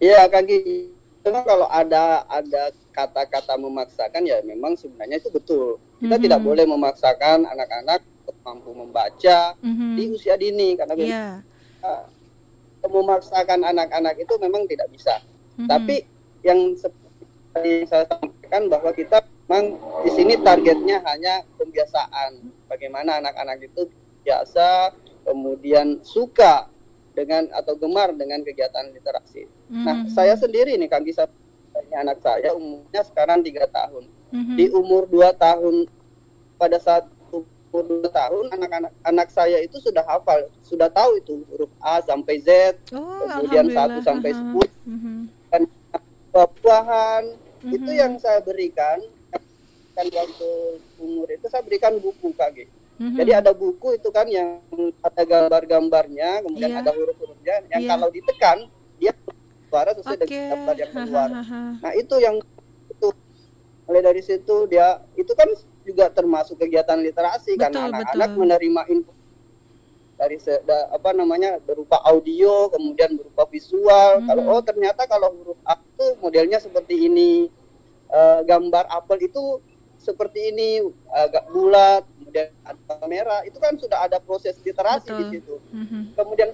[0.02, 1.01] Iya, Kaki.
[1.22, 5.78] Memang kalau ada ada kata-kata memaksakan ya memang sebenarnya itu betul.
[6.02, 6.24] Kita mm-hmm.
[6.26, 8.02] tidak boleh memaksakan anak-anak
[8.42, 9.92] mampu membaca mm-hmm.
[9.94, 11.35] di usia dini karena yeah.
[11.87, 12.06] uh,
[12.82, 15.22] memaksakan anak-anak itu memang tidak bisa.
[15.22, 15.68] Mm-hmm.
[15.70, 15.96] Tapi
[16.42, 22.50] yang seperti saya sampaikan bahwa kita memang di sini targetnya hanya pembiasaan.
[22.66, 23.87] Bagaimana anak-anak itu
[24.26, 24.90] biasa
[25.22, 26.71] kemudian suka
[27.12, 29.44] dengan atau gemar dengan kegiatan literasi.
[29.44, 29.85] Mm-hmm.
[29.85, 31.29] Nah, saya sendiri nih Kang Gisa
[31.72, 34.05] ini anak saya umurnya sekarang tiga tahun.
[34.33, 34.57] Mm-hmm.
[34.57, 35.88] Di umur dua tahun
[36.57, 41.72] pada saat umur dua tahun anak-anak anak saya itu sudah hafal, sudah tahu itu huruf
[41.81, 45.18] A sampai Z, oh, kemudian satu sampai sepuluh mm-hmm.
[45.53, 45.62] dan
[46.33, 47.77] buah-buahan mm-hmm.
[47.77, 49.01] itu yang saya berikan
[49.92, 50.51] kan waktu
[50.96, 52.64] umur itu saya berikan buku KG.
[53.00, 53.18] Mm-hmm.
[53.18, 54.61] Jadi ada buku itu kan yang
[55.00, 56.83] ada gambar-gambarnya, kemudian yeah.
[56.85, 57.90] ada huruf-hurufnya yang yeah.
[57.90, 58.59] kalau ditekan
[59.00, 59.12] dia
[59.72, 60.28] suara sesuai okay.
[60.28, 61.28] dengan daftar yang keluar.
[61.81, 62.37] Nah itu yang
[62.92, 63.09] itu
[63.88, 65.48] mulai dari situ dia itu kan
[65.83, 69.12] juga termasuk kegiatan literasi betul, karena anak-anak menerima info
[70.14, 74.22] dari se, da, apa namanya berupa audio kemudian berupa visual.
[74.22, 74.31] Hmm.
[74.31, 77.50] Kalau oh ternyata kalau huruf A itu modelnya seperti ini,
[78.14, 79.59] uh, gambar apel itu
[79.98, 85.20] seperti ini agak bulat, kemudian ada merah itu kan sudah ada proses literasi Betul.
[85.20, 86.02] di situ mm-hmm.
[86.16, 86.48] kemudian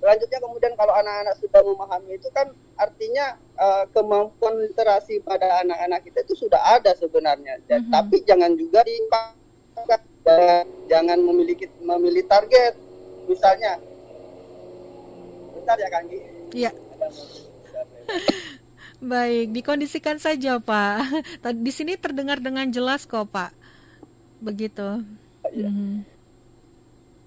[0.00, 2.48] selanjutnya kemudian kalau anak-anak sudah memahami itu kan
[2.80, 7.92] artinya uh, kemampuan literasi pada anak-anak kita itu sudah ada sebenarnya Dan, mm-hmm.
[7.92, 12.72] tapi jangan juga dipakai jangan memiliki memilih target
[13.28, 13.76] misalnya
[15.52, 16.20] bentar ya Kanggi
[16.56, 16.72] iya.
[18.96, 21.24] Baik, dikondisikan saja Pak.
[21.66, 23.52] Di sini terdengar dengan jelas kok Pak.
[24.40, 25.04] Begitu.
[25.52, 25.92] Ya, mm -hmm.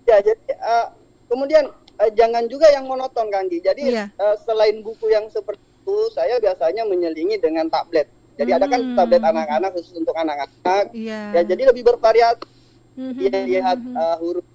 [0.10, 0.88] ya jadi uh,
[1.30, 3.62] kemudian uh, jangan juga yang monoton Kanggi.
[3.62, 3.94] Jadi.
[3.94, 4.10] Iya.
[4.18, 8.10] uh, selain buku yang seperti itu, saya biasanya menyelingi dengan tablet.
[8.40, 8.60] Jadi hmm.
[8.64, 8.96] ada kan hmm.
[8.96, 10.96] tablet anak-anak khusus untuk anak-anak.
[10.96, 11.36] Yeah.
[11.36, 12.48] Ya jadi lebih bervariasi.
[12.96, 13.14] Hmm.
[13.20, 14.48] Dia lihat uh, huruf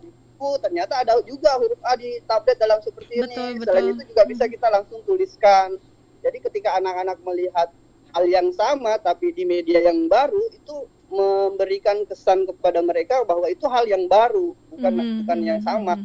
[0.00, 3.60] di buku, ternyata ada juga huruf A di tablet dalam seperti betul, ini.
[3.60, 3.68] Betul.
[3.68, 5.76] Selain itu juga bisa kita langsung tuliskan.
[6.22, 7.68] Jadi ketika anak-anak melihat
[8.12, 10.76] hal yang sama tapi di media yang baru itu
[11.12, 15.16] memberikan kesan kepada mereka bahwa itu hal yang baru bukan hmm.
[15.24, 16.00] bukan yang sama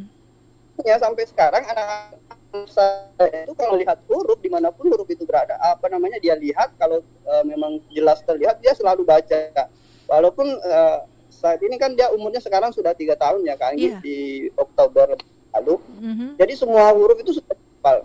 [0.84, 5.56] ya sampai sekarang anak-anak saya itu kalau lihat huruf di mana pun huruf itu berada
[5.60, 9.68] apa namanya dia lihat kalau uh, memang jelas terlihat dia selalu baca
[10.08, 14.00] walaupun uh, saat ini kan dia umurnya sekarang sudah tiga tahun ya kan yeah.
[14.00, 15.16] di Oktober
[15.56, 16.30] lalu mm-hmm.
[16.40, 18.04] jadi semua huruf itu sudah hafal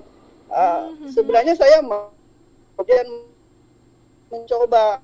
[0.53, 1.09] uh, mm-hmm.
[1.09, 3.07] sebenarnya saya kemudian
[4.29, 5.01] mencoba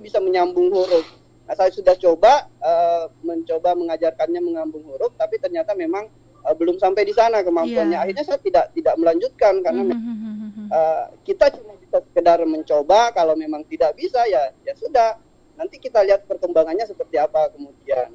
[0.00, 1.04] bisa menyambung huruf
[1.52, 6.06] Nah, saya sudah coba uh, mencoba mengajarkannya menggabung huruf, tapi ternyata memang
[6.46, 7.98] uh, belum sampai di sana kemampuannya.
[7.98, 8.02] Yeah.
[8.06, 10.66] Akhirnya saya tidak tidak melanjutkan karena mm-hmm.
[10.70, 13.10] uh, kita cuma bisa sekedar mencoba.
[13.10, 15.18] Kalau memang tidak bisa ya ya sudah.
[15.52, 18.08] Nanti kita lihat perkembangannya seperti apa kemudian.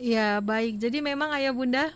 [0.00, 0.80] Iya baik.
[0.80, 1.92] Jadi memang ayah bunda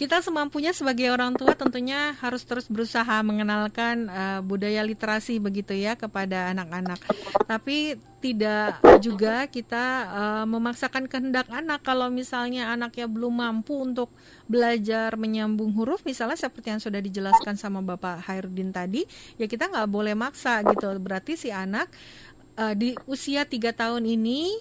[0.00, 5.92] kita semampunya sebagai orang tua tentunya harus terus berusaha mengenalkan uh, budaya literasi begitu ya
[5.92, 6.96] kepada anak-anak.
[7.44, 14.12] Tapi tidak juga kita uh, memaksakan kehendak anak kalau misalnya anaknya belum mampu untuk
[14.44, 19.08] belajar menyambung huruf misalnya seperti yang sudah dijelaskan sama Bapak Hairudin tadi
[19.40, 21.88] ya kita nggak boleh maksa gitu berarti si anak
[22.60, 24.52] uh, di usia tiga tahun ini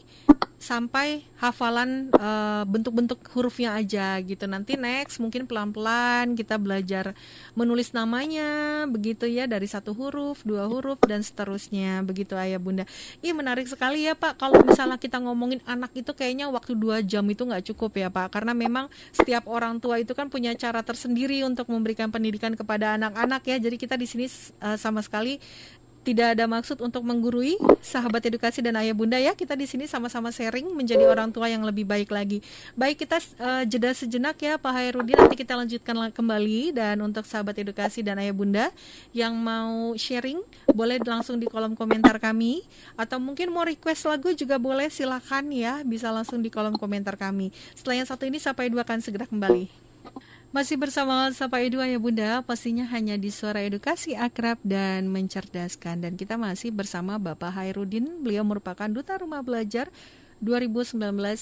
[0.59, 4.43] sampai hafalan uh, bentuk-bentuk hurufnya aja gitu.
[4.43, 7.15] Nanti next mungkin pelan-pelan kita belajar
[7.55, 12.83] menulis namanya begitu ya dari satu huruf, dua huruf dan seterusnya begitu ayah bunda.
[13.23, 14.35] Ih menarik sekali ya pak.
[14.35, 18.35] Kalau misalnya kita ngomongin anak itu kayaknya waktu dua jam itu nggak cukup ya pak.
[18.35, 23.47] Karena memang setiap orang tua itu kan punya cara tersendiri untuk memberikan pendidikan kepada anak-anak
[23.47, 23.63] ya.
[23.63, 24.27] Jadi kita di sini
[24.59, 25.39] uh, sama sekali
[25.99, 29.35] tidak ada maksud untuk menggurui sahabat edukasi dan ayah bunda ya.
[29.35, 32.39] Kita di sini sama-sama sharing menjadi orang tua yang lebih baik lagi.
[32.73, 37.59] Baik kita uh, jeda sejenak ya Pak Hairudin nanti kita lanjutkan kembali dan untuk sahabat
[37.59, 38.71] edukasi dan ayah bunda
[39.11, 40.39] yang mau sharing
[40.71, 42.63] boleh langsung di kolom komentar kami
[42.95, 47.51] atau mungkin mau request lagu juga boleh silakan ya bisa langsung di kolom komentar kami.
[47.75, 49.88] Setelah yang satu ini sampai dua akan segera kembali.
[50.49, 56.01] Masih bersama Sapa Edu ya Bunda, pastinya hanya di suara edukasi akrab dan mencerdaskan.
[56.01, 59.93] Dan kita masih bersama Bapak Hairudin, beliau merupakan Duta Rumah Belajar
[60.39, 60.95] 2019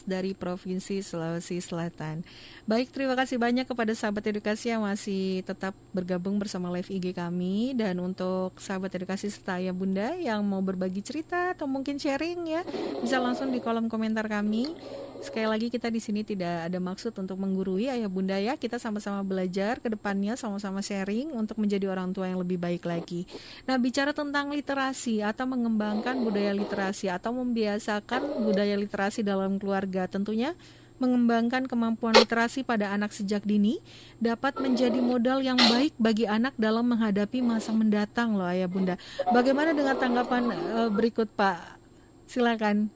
[0.09, 2.25] dari Provinsi Sulawesi Selatan.
[2.65, 7.77] Baik, terima kasih banyak kepada sahabat edukasi yang masih tetap bergabung bersama live IG kami
[7.77, 12.61] dan untuk sahabat edukasi serta ayah bunda yang mau berbagi cerita atau mungkin sharing ya,
[12.99, 14.73] bisa langsung di kolom komentar kami.
[15.17, 18.53] Sekali lagi kita di sini tidak ada maksud untuk menggurui ayah bunda ya.
[18.53, 23.25] Kita sama-sama belajar ke depannya, sama-sama sharing untuk menjadi orang tua yang lebih baik lagi.
[23.65, 28.86] Nah, bicara tentang literasi atau mengembangkan budaya literasi atau membiasakan budaya literasi
[29.21, 30.55] dalam keluarga, tentunya
[30.97, 33.77] mengembangkan kemampuan literasi pada anak sejak dini
[34.17, 38.97] dapat menjadi modal yang baik bagi anak dalam menghadapi masa mendatang loh ayah bunda.
[39.29, 41.77] Bagaimana dengan tanggapan uh, berikut Pak?
[42.25, 42.89] Silakan.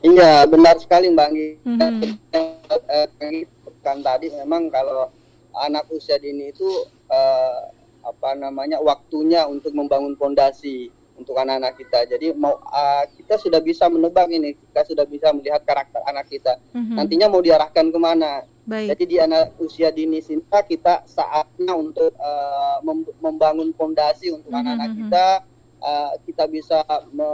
[0.00, 1.50] Iya benar sekali Mbak Anggi.
[1.68, 2.00] Mm-hmm.
[3.84, 5.12] kan tadi memang kalau
[5.52, 6.64] anak usia dini itu
[7.12, 7.68] uh,
[8.04, 12.06] apa namanya waktunya untuk membangun fondasi untuk anak-anak kita.
[12.10, 16.58] Jadi mau uh, kita sudah bisa menebak ini, kita sudah bisa melihat karakter anak kita.
[16.74, 16.96] Mm-hmm.
[16.98, 18.42] Nantinya mau diarahkan ke mana?
[18.64, 18.96] Baik.
[18.96, 22.80] Jadi di anak usia dini Sinta kita saatnya untuk uh,
[23.20, 24.62] membangun fondasi untuk mm-hmm.
[24.64, 25.26] anak-anak kita
[25.84, 26.78] uh, kita bisa
[27.12, 27.30] me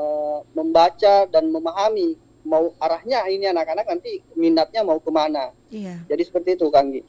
[0.53, 5.53] membaca dan memahami mau arahnya ini anak-anak nanti minatnya mau ke mana.
[5.69, 6.03] Iya.
[6.09, 7.03] Jadi seperti itu Kanggi.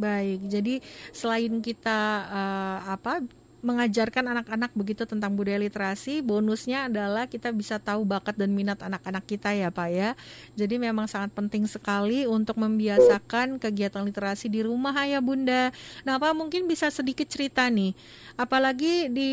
[0.00, 0.80] Baik, jadi
[1.12, 3.20] selain kita uh, apa
[3.60, 9.24] mengajarkan anak-anak begitu tentang budaya literasi, bonusnya adalah kita bisa tahu bakat dan minat anak-anak
[9.28, 10.10] kita ya Pak ya.
[10.56, 15.72] Jadi memang sangat penting sekali untuk membiasakan kegiatan literasi di rumah ya Bunda.
[16.08, 17.92] Nah Pak mungkin bisa sedikit cerita nih,
[18.40, 19.32] apalagi di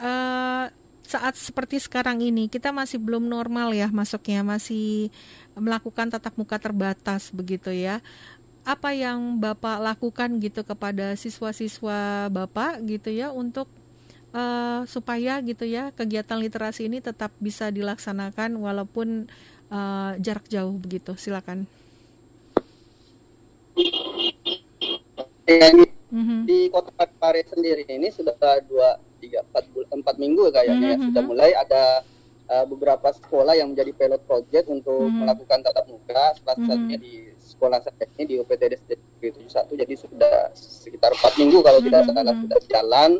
[0.00, 0.68] uh,
[1.02, 5.12] saat seperti sekarang ini kita masih belum normal ya masuknya masih
[5.52, 8.00] melakukan tatap muka terbatas begitu ya
[8.62, 13.66] apa yang Bapak lakukan gitu kepada siswa-siswa Bapak gitu ya untuk
[14.30, 19.26] uh, supaya gitu ya kegiatan literasi ini tetap bisa dilaksanakan walaupun
[19.70, 21.18] uh, jarak jauh begitu.
[21.18, 21.66] Silakan.
[26.12, 26.40] mm-hmm.
[26.44, 28.36] di kota Pare sendiri ini sudah
[28.68, 31.00] dua tiga empat empat minggu kayaknya mm-hmm.
[31.02, 31.30] mhm, sudah mhm.
[31.30, 31.82] mulai ada
[32.52, 35.18] uh, beberapa sekolah yang menjadi pilot project untuk mm-hmm.
[35.24, 36.68] melakukan tatap muka salah mm-hmm.
[36.68, 37.14] satunya di
[37.62, 38.74] sekolah saya ini di UPTD
[39.22, 42.18] 71 jadi sudah sekitar empat minggu kalau tidak mm-hmm.
[42.18, 43.10] salah sudah jalan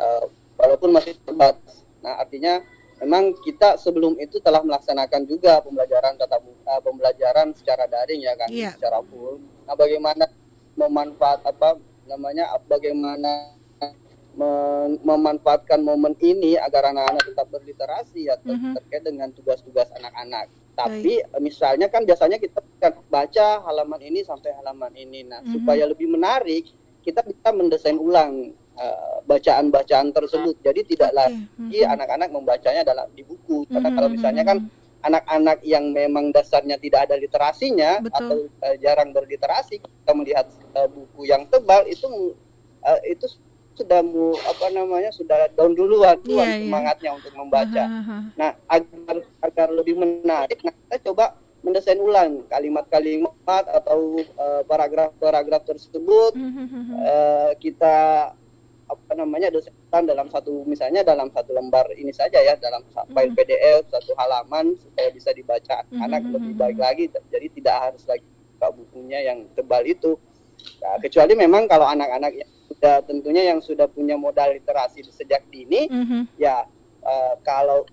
[0.00, 0.24] uh,
[0.56, 2.64] walaupun masih terbatas nah artinya
[3.04, 8.48] memang kita sebelum itu telah melaksanakan juga pembelajaran tatap muka pembelajaran secara daring ya kan
[8.48, 8.72] yeah.
[8.72, 9.36] secara full
[9.68, 10.24] nah bagaimana
[10.72, 11.76] memanfaat apa
[12.08, 13.52] namanya bagaimana
[15.04, 18.72] memanfaatkan momen ini agar anak-anak tetap berliterasi ya ter mm-hmm.
[18.80, 20.48] terkait dengan tugas-tugas anak-anak.
[20.72, 21.40] Tapi Baik.
[21.44, 25.28] misalnya kan biasanya kita kan baca halaman ini sampai halaman ini.
[25.28, 25.52] Nah, mm-hmm.
[25.52, 26.72] supaya lebih menarik,
[27.04, 30.56] kita bisa mendesain ulang uh, bacaan-bacaan tersebut.
[30.64, 31.18] Jadi tidak okay.
[31.20, 31.94] lagi mm-hmm.
[31.94, 33.68] anak-anak membacanya dalam di buku.
[33.68, 33.96] Karena mm-hmm.
[34.00, 34.58] kalau misalnya kan
[35.02, 38.16] anak-anak yang memang dasarnya tidak ada literasinya Betul.
[38.16, 40.46] atau uh, jarang berliterasi, kita melihat
[40.78, 42.32] uh, buku yang tebal itu
[42.86, 43.28] uh, itu
[43.72, 46.60] sudah mu apa namanya sudah down duluan yeah, yeah.
[46.68, 47.82] semangatnya untuk membaca.
[47.88, 48.20] Uh, -huh.
[48.36, 54.18] Nah agar agar lebih menarik, nah kita coba mendesain ulang kalimat-kalimat atau
[54.66, 56.76] paragraf-paragraf uh, tersebut uh, -huh.
[57.00, 57.96] uh, kita
[58.92, 63.88] apa namanya dosentan dalam satu misalnya dalam satu lembar ini saja ya dalam file PDF
[63.88, 69.18] satu halaman supaya bisa dibaca anak lebih baik lagi jadi tidak harus lagi buka bukunya
[69.32, 70.20] yang tebal itu
[70.84, 72.51] nah, kecuali memang kalau anak-anak yang
[72.82, 76.22] sudah tentunya yang sudah punya modal literasi sejak dini mm -hmm.
[76.34, 76.66] ya
[77.06, 77.86] uh, kalau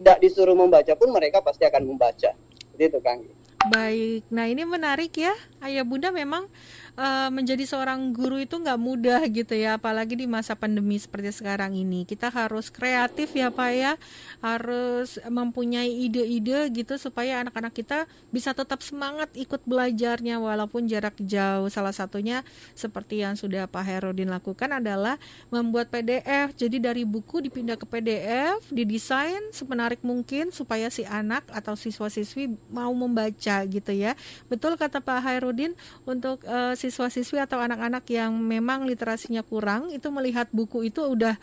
[0.00, 2.32] tidak disuruh membaca pun mereka pasti akan membaca
[2.80, 3.20] itu Kang.
[3.68, 6.48] Baik, nah ini menarik ya, ayah bunda memang
[6.96, 11.74] uh, menjadi seorang guru itu nggak mudah gitu ya, apalagi di masa pandemi seperti sekarang
[11.76, 12.08] ini.
[12.08, 13.92] Kita harus kreatif ya Pak ya,
[14.40, 21.68] harus mempunyai ide-ide gitu supaya anak-anak kita bisa tetap semangat ikut belajarnya walaupun jarak jauh.
[21.68, 25.20] Salah satunya seperti yang sudah Pak Herudin lakukan adalah
[25.52, 26.56] membuat PDF.
[26.56, 32.92] Jadi dari buku dipindah ke PDF, didesain semenarik mungkin supaya si anak atau siswa-siswi mau
[32.94, 34.14] membaca gitu ya.
[34.46, 35.74] Betul kata Pak Hairudin
[36.06, 41.38] untuk uh, siswa-siswi atau anak-anak yang memang literasinya kurang itu melihat buku itu udah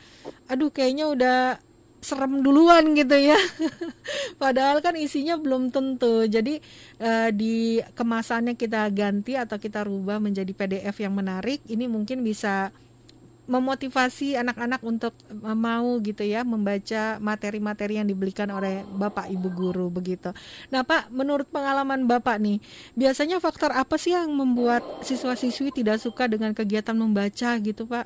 [0.51, 1.37] aduh kayaknya udah
[1.97, 3.37] serem duluan gitu ya.
[4.41, 6.29] Padahal kan isinya belum tentu.
[6.29, 6.61] Jadi
[7.01, 11.65] uh, di kemasannya kita ganti atau kita rubah menjadi PDF yang menarik.
[11.65, 12.69] Ini mungkin bisa
[13.47, 20.35] memotivasi anak-anak untuk mau gitu ya membaca materi-materi yang diberikan oleh Bapak Ibu guru begitu.
[20.67, 22.59] Nah, Pak, menurut pengalaman Bapak nih,
[22.93, 28.05] biasanya faktor apa sih yang membuat siswa-siswi tidak suka dengan kegiatan membaca gitu, Pak?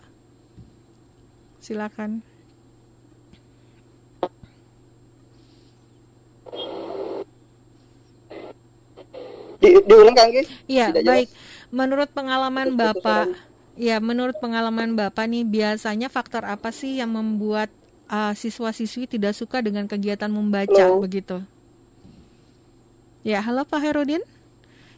[1.58, 2.22] Silakan.
[9.62, 10.34] Di, diulang Kang
[10.66, 11.30] Iya, baik.
[11.74, 17.72] Menurut pengalaman Bapak Ya, menurut pengalaman Bapak nih, biasanya faktor apa sih yang membuat
[18.12, 21.00] uh, siswa-siswi tidak suka dengan kegiatan membaca halo.
[21.00, 21.40] begitu?
[23.24, 24.22] Ya, halo Pak Herudin.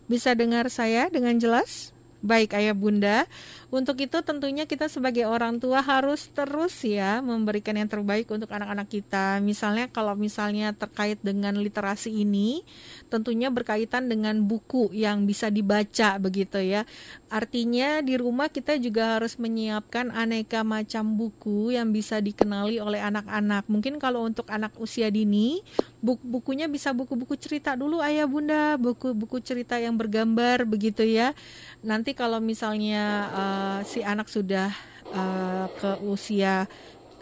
[0.09, 1.93] Bisa dengar saya dengan jelas?
[2.23, 3.27] Baik ayah bunda,
[3.73, 8.85] untuk itu tentunya kita sebagai orang tua harus terus ya memberikan yang terbaik untuk anak-anak
[8.85, 9.41] kita.
[9.41, 12.61] Misalnya kalau misalnya terkait dengan literasi ini,
[13.09, 16.85] tentunya berkaitan dengan buku yang bisa dibaca begitu ya.
[17.33, 23.65] Artinya di rumah kita juga harus menyiapkan aneka macam buku yang bisa dikenali oleh anak-anak.
[23.65, 25.65] Mungkin kalau untuk anak usia dini,
[25.97, 31.33] buku-bukunya bisa buku-buku cerita dulu ayah bunda, buku-buku cerita yang bergambar begitu ya.
[31.81, 34.71] Nanti kalau misalnya uh, si anak sudah
[35.13, 36.65] uh, ke usia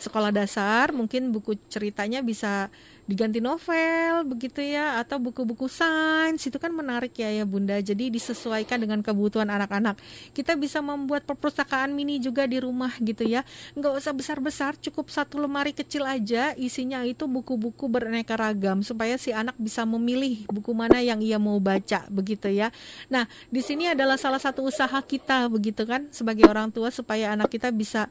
[0.01, 2.73] sekolah dasar mungkin buku ceritanya bisa
[3.11, 7.75] diganti novel begitu ya atau buku-buku sains itu kan menarik ya ya bunda.
[7.83, 9.99] Jadi disesuaikan dengan kebutuhan anak-anak.
[10.31, 13.43] Kita bisa membuat perpustakaan mini juga di rumah gitu ya.
[13.75, 19.35] Nggak usah besar-besar cukup satu lemari kecil aja isinya itu buku-buku beraneka ragam supaya si
[19.35, 22.71] anak bisa memilih buku mana yang ia mau baca begitu ya.
[23.11, 27.51] Nah di sini adalah salah satu usaha kita begitu kan sebagai orang tua supaya anak
[27.51, 28.07] kita bisa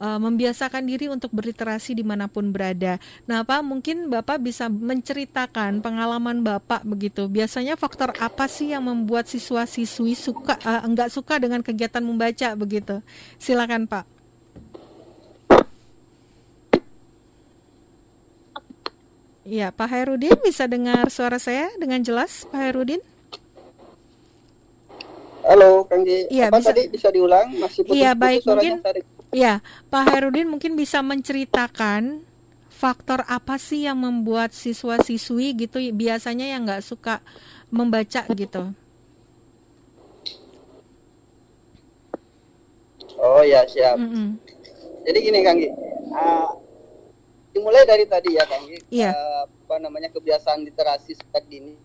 [0.00, 2.96] uh, membiasakan diri untuk berliterasi di mana pun berada.
[3.28, 7.28] Nah, Pak, mungkin Bapak bisa menceritakan pengalaman Bapak begitu.
[7.28, 13.04] Biasanya faktor apa sih yang membuat siswa-siswi suka uh, enggak suka dengan kegiatan membaca begitu?
[13.36, 14.08] Silakan, Pak.
[19.50, 23.02] Ya, Pak Hairudin bisa dengar suara saya dengan jelas, Pak Hairudin?
[25.42, 26.30] Halo, Kang Ji.
[26.30, 26.70] Iya, bisa.
[26.70, 27.50] tadi bisa diulang?
[27.58, 28.46] Masih putus, Iya, baik.
[28.46, 28.78] Mungkin
[29.30, 32.26] Iya, Pak Herudin mungkin bisa menceritakan
[32.66, 37.22] faktor apa sih yang membuat siswa-siswi gitu biasanya yang nggak suka
[37.70, 38.74] membaca gitu?
[43.20, 44.00] Oh ya siap.
[44.00, 44.28] Mm -hmm.
[45.06, 45.68] Jadi gini Kang Gi,
[46.16, 46.48] uh,
[47.52, 49.12] dimulai dari tadi ya Kang Gi, yeah.
[49.12, 51.76] uh, apa namanya kebiasaan literasi sejak dini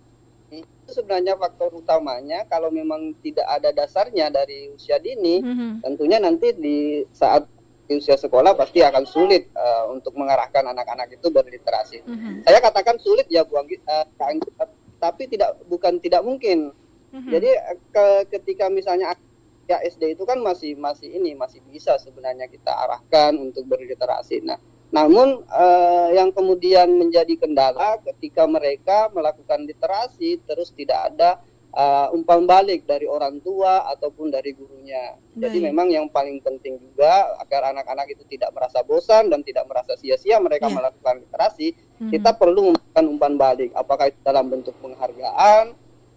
[0.54, 5.72] itu sebenarnya faktor utamanya kalau memang tidak ada dasarnya dari usia dini, mm-hmm.
[5.82, 7.50] tentunya nanti di saat
[7.86, 12.02] di usia sekolah pasti akan sulit uh, untuk mengarahkan anak-anak itu berliterasi.
[12.06, 12.34] Mm-hmm.
[12.46, 14.06] Saya katakan sulit ya Bu Anggi, uh,
[14.98, 16.74] tapi tidak bukan tidak mungkin.
[17.14, 17.32] Mm-hmm.
[17.32, 17.50] Jadi
[17.94, 18.06] ke,
[18.38, 19.14] ketika misalnya
[19.66, 24.46] ya SD itu kan masih masih ini masih bisa sebenarnya kita arahkan untuk berliterasi.
[24.46, 24.58] Nah,
[24.96, 31.44] namun uh, yang kemudian menjadi kendala ketika mereka melakukan literasi terus tidak ada
[31.76, 35.20] uh, umpan balik dari orang tua ataupun dari gurunya.
[35.36, 35.52] Baik.
[35.52, 40.00] Jadi memang yang paling penting juga agar anak-anak itu tidak merasa bosan dan tidak merasa
[40.00, 40.76] sia-sia mereka yeah.
[40.80, 42.12] melakukan literasi, hmm.
[42.16, 43.76] kita perlu memberikan umpan balik.
[43.76, 45.76] Apakah itu dalam bentuk penghargaan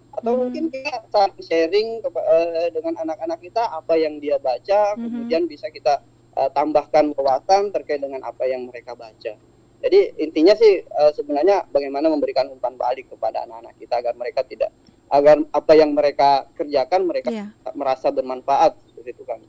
[0.09, 0.39] atau hmm.
[0.39, 5.03] mungkin kita sharing uh, dengan anak-anak kita apa yang dia baca, hmm.
[5.03, 5.99] kemudian bisa kita
[6.35, 9.33] uh, tambahkan wawasan terkait dengan apa yang mereka baca.
[9.79, 14.71] Jadi intinya sih uh, sebenarnya bagaimana memberikan umpan balik kepada anak-anak kita agar mereka tidak
[15.09, 17.49] agar apa yang mereka kerjakan mereka yeah.
[17.73, 19.39] merasa bermanfaat seperti itu kan.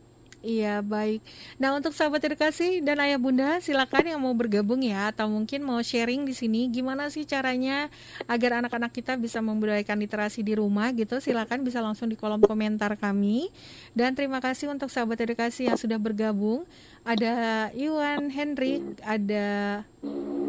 [0.41, 1.21] Iya baik.
[1.61, 5.77] Nah untuk sahabat edukasi dan ayah bunda silakan yang mau bergabung ya atau mungkin mau
[5.85, 7.93] sharing di sini gimana sih caranya
[8.25, 11.21] agar anak-anak kita bisa membudayakan literasi di rumah gitu.
[11.21, 13.53] Silakan bisa langsung di kolom komentar kami.
[13.93, 16.65] Dan terima kasih untuk sahabat edukasi yang sudah bergabung.
[17.05, 19.85] Ada Iwan Hendrik ada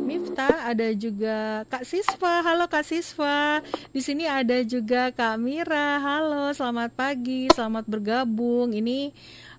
[0.07, 2.43] Mifta ada juga Kak Siswa.
[2.47, 3.59] Halo Kak Siswa.
[3.91, 5.99] Di sini ada juga Kak Mira.
[5.99, 8.71] Halo selamat pagi selamat bergabung.
[8.71, 9.11] Ini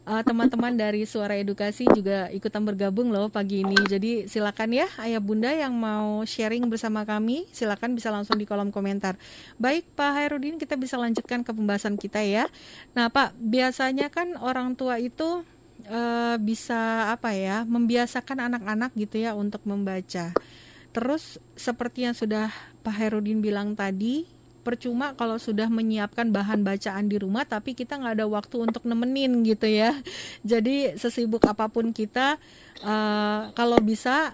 [0.06, 3.76] uh, teman-teman dari Suara Edukasi juga ikutan bergabung loh pagi ini.
[3.86, 8.74] Jadi silakan ya ayah bunda yang mau sharing bersama kami, silakan bisa langsung di kolom
[8.74, 9.18] komentar.
[9.58, 12.46] Baik Pak Hairudin, kita bisa lanjutkan ke pembahasan kita ya.
[12.94, 15.46] Nah Pak, biasanya kan orang tua itu
[15.88, 20.34] uh, bisa apa ya, membiasakan anak-anak gitu ya untuk membaca.
[20.92, 22.52] Terus seperti yang sudah
[22.84, 24.28] Pak Herudin bilang tadi,
[24.62, 29.42] percuma kalau sudah menyiapkan bahan bacaan di rumah tapi kita nggak ada waktu untuk nemenin
[29.42, 29.98] gitu ya.
[30.50, 32.38] Jadi sesibuk apa pun kita
[32.86, 34.32] uh, kalau bisa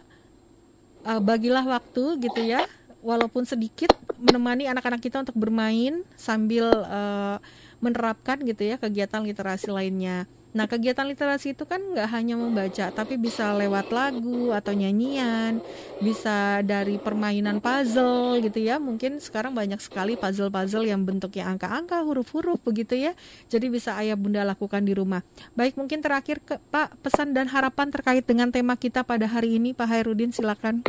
[1.02, 2.68] uh, bagilah waktu gitu ya.
[2.98, 7.38] Walaupun sedikit menemani anak-anak kita untuk bermain sambil uh,
[7.78, 10.26] menerapkan gitu ya kegiatan literasi lainnya
[10.56, 15.60] Nah, kegiatan literasi itu kan nggak hanya membaca, tapi bisa lewat lagu atau nyanyian,
[16.00, 18.80] bisa dari permainan puzzle gitu ya.
[18.80, 23.12] Mungkin sekarang banyak sekali puzzle-puzzle yang bentuknya angka-angka, huruf-huruf begitu ya.
[23.52, 25.20] Jadi bisa ayah bunda lakukan di rumah.
[25.52, 29.76] Baik, mungkin terakhir ke, Pak, pesan dan harapan terkait dengan tema kita pada hari ini,
[29.76, 30.80] Pak Hairudin, silakan.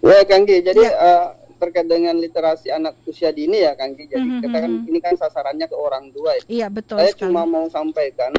[0.00, 0.96] Ya, Kang Jadi ya.
[0.96, 4.40] uh, terkait dengan literasi anak usia dini ya Kang Jadi mm -hmm.
[4.40, 6.42] kita kan ini kan sasarannya ke orang tua ya.
[6.48, 6.96] Iya betul.
[6.96, 7.22] Saya sekali.
[7.28, 8.32] cuma mau sampaikan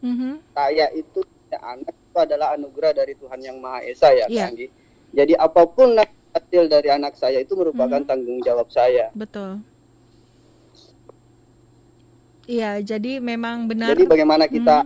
[0.00, 0.32] mm -hmm.
[0.56, 1.20] saya itu
[1.52, 4.48] ya, anak itu adalah anugerah dari Tuhan yang Maha Esa ya yeah.
[4.48, 4.56] Kang
[5.14, 5.94] Jadi apa pun
[6.34, 8.10] hasil dari anak saya itu merupakan mm -hmm.
[8.10, 9.12] tanggung jawab saya.
[9.12, 9.60] Betul.
[12.44, 13.96] Iya, jadi memang benar.
[13.96, 14.84] Jadi bagaimana kita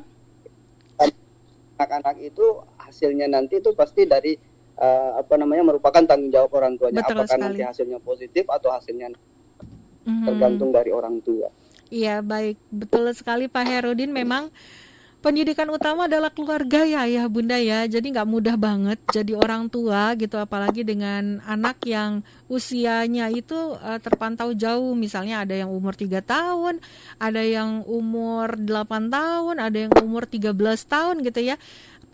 [1.75, 2.29] anak-anak mm.
[2.31, 2.47] itu
[2.79, 4.39] hasilnya nanti itu pasti dari
[4.79, 7.43] uh, apa namanya merupakan tanggung jawab orang tuanya Betul apakah sekali.
[7.45, 10.27] nanti hasilnya positif atau hasilnya mm-hmm.
[10.27, 11.51] tergantung dari orang tua.
[11.89, 14.53] Iya baik betul sekali Pak Herudin memang
[15.19, 20.15] pendidikan utama adalah keluarga ya ya bunda ya jadi nggak mudah banget jadi orang tua
[20.15, 26.23] gitu apalagi dengan anak yang usianya itu uh, terpantau jauh misalnya ada yang umur 3
[26.23, 26.79] tahun
[27.19, 30.55] ada yang umur 8 tahun ada yang umur 13
[30.87, 31.59] tahun gitu ya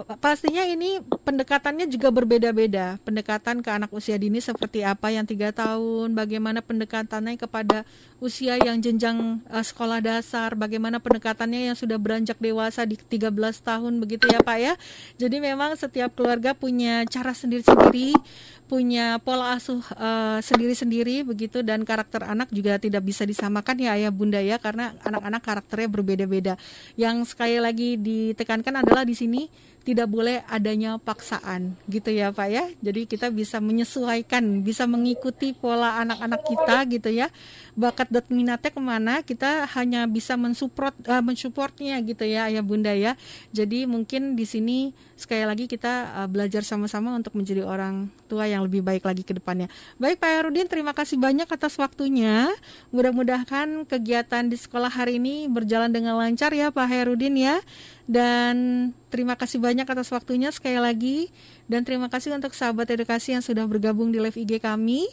[0.03, 2.99] pastinya ini pendekatannya juga berbeda-beda.
[3.07, 7.87] Pendekatan ke anak usia dini seperti apa yang tiga tahun, bagaimana pendekatannya kepada
[8.19, 13.31] usia yang jenjang uh, sekolah dasar, bagaimana pendekatannya yang sudah beranjak dewasa di 13
[13.63, 14.75] tahun begitu ya Pak ya.
[15.15, 18.19] Jadi memang setiap keluarga punya cara sendiri-sendiri,
[18.67, 24.11] punya pola asuh uh, sendiri-sendiri begitu dan karakter anak juga tidak bisa disamakan ya ayah
[24.11, 26.55] bunda ya karena anak-anak karakternya berbeda-beda.
[26.99, 29.47] Yang sekali lagi ditekankan adalah di sini
[29.85, 32.65] tidak boleh adanya paksaan gitu ya Pak ya.
[32.81, 37.29] Jadi kita bisa menyesuaikan, bisa mengikuti pola anak-anak kita gitu ya.
[37.77, 42.97] Bakat dan minatnya ke mana kita hanya bisa mensupport uh, mensupportnya gitu ya Ayah Bunda
[42.97, 43.15] ya.
[43.53, 48.65] Jadi mungkin di sini sekali lagi kita uh, belajar sama-sama untuk menjadi orang tua yang
[48.65, 49.69] lebih baik lagi ke depannya.
[50.01, 52.49] Baik Pak Herudin, terima kasih banyak atas waktunya.
[52.89, 57.61] Mudah-mudahan kegiatan di sekolah hari ini berjalan dengan lancar ya Pak Herudin ya.
[58.05, 61.33] Dan terima kasih banyak atas waktunya sekali lagi
[61.65, 65.09] dan terima kasih untuk sahabat edukasi yang sudah bergabung di live IG kami.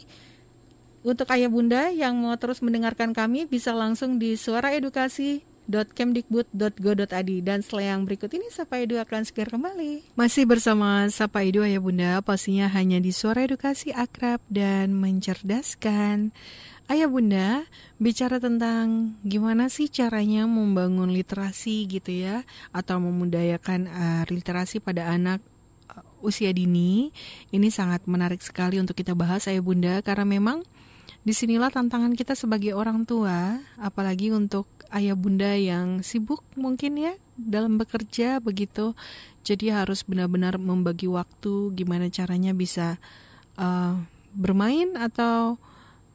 [1.02, 7.58] Untuk ayah bunda yang mau terus mendengarkan kami bisa langsung di suara edukasi kemdikbud.go.id dan
[7.62, 10.18] setelah yang berikut ini Sapa Edu akan segera kembali.
[10.18, 16.34] Masih bersama Sapa Edu Ayah Bunda, pastinya hanya di Suara Edukasi Akrab dan Mencerdaskan.
[16.92, 17.64] Ayah Bunda,
[17.96, 25.40] bicara tentang gimana sih caranya membangun literasi gitu ya atau memudayakan uh, literasi pada anak
[25.88, 27.08] uh, usia dini.
[27.48, 30.68] Ini sangat menarik sekali untuk kita bahas Ayah Bunda karena memang
[31.24, 37.16] di sinilah tantangan kita sebagai orang tua, apalagi untuk ayah bunda yang sibuk mungkin ya
[37.40, 38.92] dalam bekerja begitu.
[39.40, 43.00] Jadi harus benar-benar membagi waktu gimana caranya bisa
[43.56, 43.96] uh,
[44.36, 45.56] bermain atau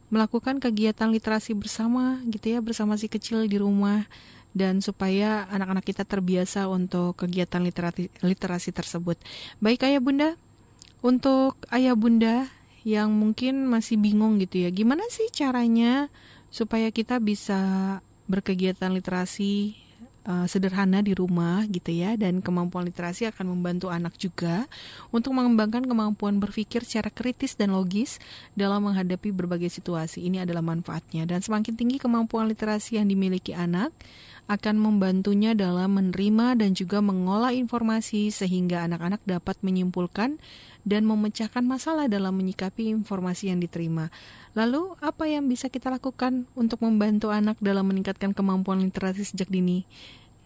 [0.08, 4.08] melakukan kegiatan literasi bersama gitu ya bersama si kecil di rumah
[4.55, 9.20] dan supaya anak-anak kita terbiasa untuk kegiatan literasi, literasi tersebut.
[9.62, 10.30] Baik ayah bunda,
[11.05, 12.49] untuk ayah bunda
[12.82, 16.10] yang mungkin masih bingung gitu ya, gimana sih caranya
[16.49, 17.60] supaya kita bisa
[18.26, 19.87] berkegiatan literasi
[20.28, 24.68] uh, sederhana di rumah gitu ya dan kemampuan literasi akan membantu anak juga
[25.10, 28.20] untuk mengembangkan kemampuan berpikir secara kritis dan logis
[28.54, 30.28] dalam menghadapi berbagai situasi.
[30.28, 33.96] Ini adalah manfaatnya dan semakin tinggi kemampuan literasi yang dimiliki anak
[34.48, 40.40] akan membantunya dalam menerima dan juga mengolah informasi sehingga anak-anak dapat menyimpulkan
[40.88, 44.08] dan memecahkan masalah dalam menyikapi informasi yang diterima.
[44.56, 49.84] Lalu, apa yang bisa kita lakukan untuk membantu anak dalam meningkatkan kemampuan literasi sejak dini?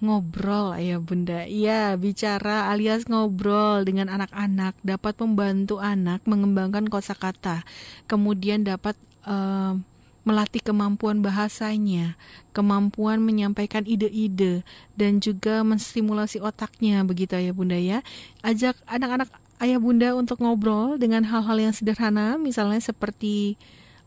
[0.01, 1.45] Ngobrol, ayah bunda.
[1.45, 7.61] Iya, bicara alias ngobrol dengan anak-anak dapat membantu anak mengembangkan kosakata,
[8.09, 8.97] kemudian dapat
[9.29, 9.77] uh,
[10.25, 12.17] melatih kemampuan bahasanya,
[12.49, 14.65] kemampuan menyampaikan ide-ide,
[14.97, 18.01] dan juga menstimulasi otaknya, begitu ayah bunda ya.
[18.41, 19.29] Ajak anak-anak
[19.61, 23.55] ayah bunda untuk ngobrol dengan hal-hal yang sederhana misalnya seperti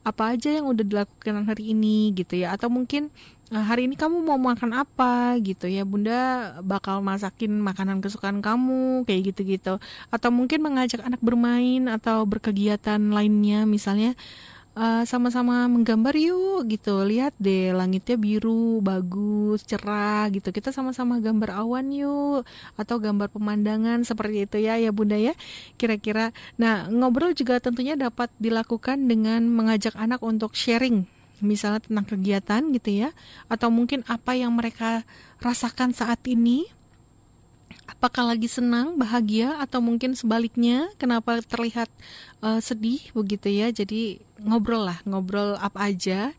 [0.05, 2.53] apa aja yang udah dilakukan hari ini gitu ya.
[2.53, 3.09] Atau mungkin
[3.49, 5.83] eh, hari ini kamu mau makan apa gitu ya.
[5.89, 9.81] Bunda bakal masakin makanan kesukaan kamu kayak gitu-gitu.
[10.13, 14.13] Atau mungkin mengajak anak bermain atau berkegiatan lainnya misalnya
[14.79, 17.03] eh, sama-sama menggambar yuk gitu.
[17.07, 20.51] Lihat deh langitnya biru bagus cerah gitu.
[20.51, 22.43] Kita sama-sama gambar awan yuk
[22.79, 25.35] atau gambar pemandangan seperti itu ya ya bunda ya.
[25.81, 26.35] Kira-kira.
[26.61, 31.07] Nah ngobrol juga tentunya dapat dilakukan dengan mengajak anak untuk sharing
[31.43, 33.11] misalnya tentang kegiatan gitu ya.
[33.51, 35.03] Atau mungkin apa yang mereka
[35.43, 36.67] rasakan saat ini
[37.87, 41.89] apakah lagi senang, bahagia, atau mungkin sebaliknya, kenapa terlihat
[42.41, 43.69] uh, sedih begitu ya?
[43.73, 46.33] Jadi ngobrol lah, ngobrol apa aja,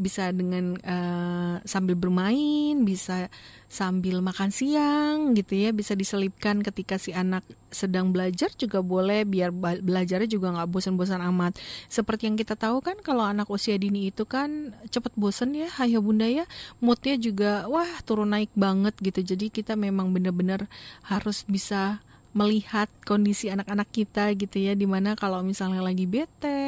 [0.00, 3.28] bisa dengan uh, sambil bermain, bisa
[3.70, 9.54] sambil makan siang gitu ya bisa diselipkan ketika si anak sedang belajar juga boleh biar
[9.78, 11.54] belajarnya juga nggak bosan-bosan amat.
[11.86, 16.02] Seperti yang kita tahu kan kalau anak usia dini itu kan cepet bosan ya ayah
[16.02, 16.48] bunda ya
[16.82, 19.36] moodnya juga wah turun naik banget gitu.
[19.36, 20.66] Jadi kita memang benar-benar
[21.06, 26.59] harus bisa melihat kondisi anak-anak kita gitu ya di mana kalau misalnya lagi bete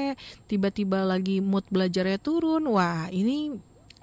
[0.47, 2.65] tiba-tiba lagi mood belajarnya turun.
[2.71, 3.57] Wah ini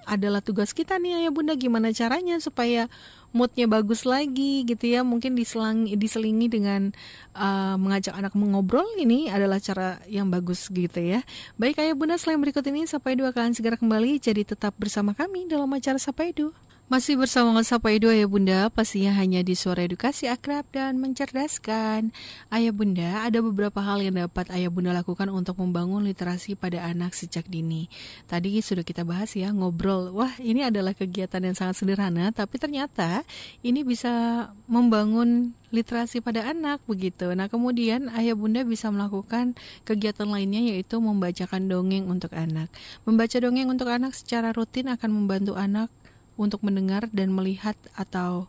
[0.10, 1.54] adalah tugas kita nih ayah bunda.
[1.54, 2.90] Gimana caranya supaya
[3.30, 5.06] moodnya bagus lagi gitu ya?
[5.06, 6.90] Mungkin diselang, diselingi dengan
[7.38, 11.22] uh, mengajak anak mengobrol ini adalah cara yang bagus gitu ya.
[11.62, 14.18] Baik ayah bunda selain berikut ini Sapa Edu akan segera kembali.
[14.18, 16.50] Jadi tetap bersama kami dalam acara Sapa Edu
[16.90, 22.10] masih bersama Sapa Edu Ayah Bunda, pastinya hanya di suara edukasi akrab dan mencerdaskan.
[22.50, 27.14] Ayah Bunda, ada beberapa hal yang dapat Ayah Bunda lakukan untuk membangun literasi pada anak
[27.14, 27.94] sejak dini.
[28.26, 30.10] Tadi sudah kita bahas ya, ngobrol.
[30.18, 33.22] Wah, ini adalah kegiatan yang sangat sederhana, tapi ternyata
[33.62, 37.30] ini bisa membangun literasi pada anak begitu.
[37.38, 39.54] Nah, kemudian ayah bunda bisa melakukan
[39.86, 42.74] kegiatan lainnya yaitu membacakan dongeng untuk anak.
[43.06, 45.94] Membaca dongeng untuk anak secara rutin akan membantu anak
[46.40, 48.48] untuk mendengar dan melihat atau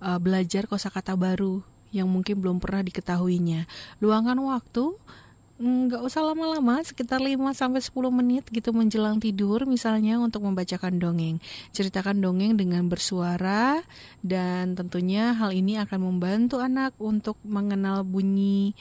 [0.00, 1.60] uh, belajar kosakata baru
[1.92, 3.68] yang mungkin belum pernah diketahuinya.
[4.00, 4.96] Luangan waktu
[5.56, 11.40] nggak usah lama-lama sekitar 5 sampai 10 menit gitu menjelang tidur misalnya untuk membacakan dongeng.
[11.72, 13.80] Ceritakan dongeng dengan bersuara
[14.20, 18.76] dan tentunya hal ini akan membantu anak untuk mengenal bunyi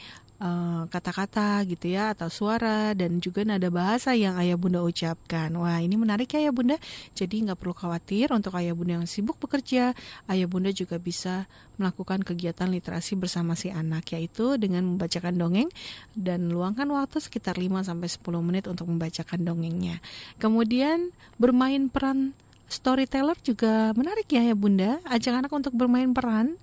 [0.92, 5.48] kata-kata uh, gitu ya atau suara dan juga nada bahasa yang ayah bunda ucapkan.
[5.56, 6.76] Wah ini menarik ya ayah bunda.
[7.16, 9.96] Jadi nggak perlu khawatir untuk ayah bunda yang sibuk bekerja,
[10.28, 11.48] ayah bunda juga bisa
[11.80, 15.70] melakukan kegiatan literasi bersama si anak yaitu dengan membacakan dongeng
[16.16, 20.04] dan luangkan waktu sekitar 5 sampai 10 menit untuk membacakan dongengnya.
[20.40, 22.36] Kemudian bermain peran
[22.68, 25.00] storyteller juga menarik ya ya Bunda.
[25.08, 26.60] Ajak anak untuk bermain peran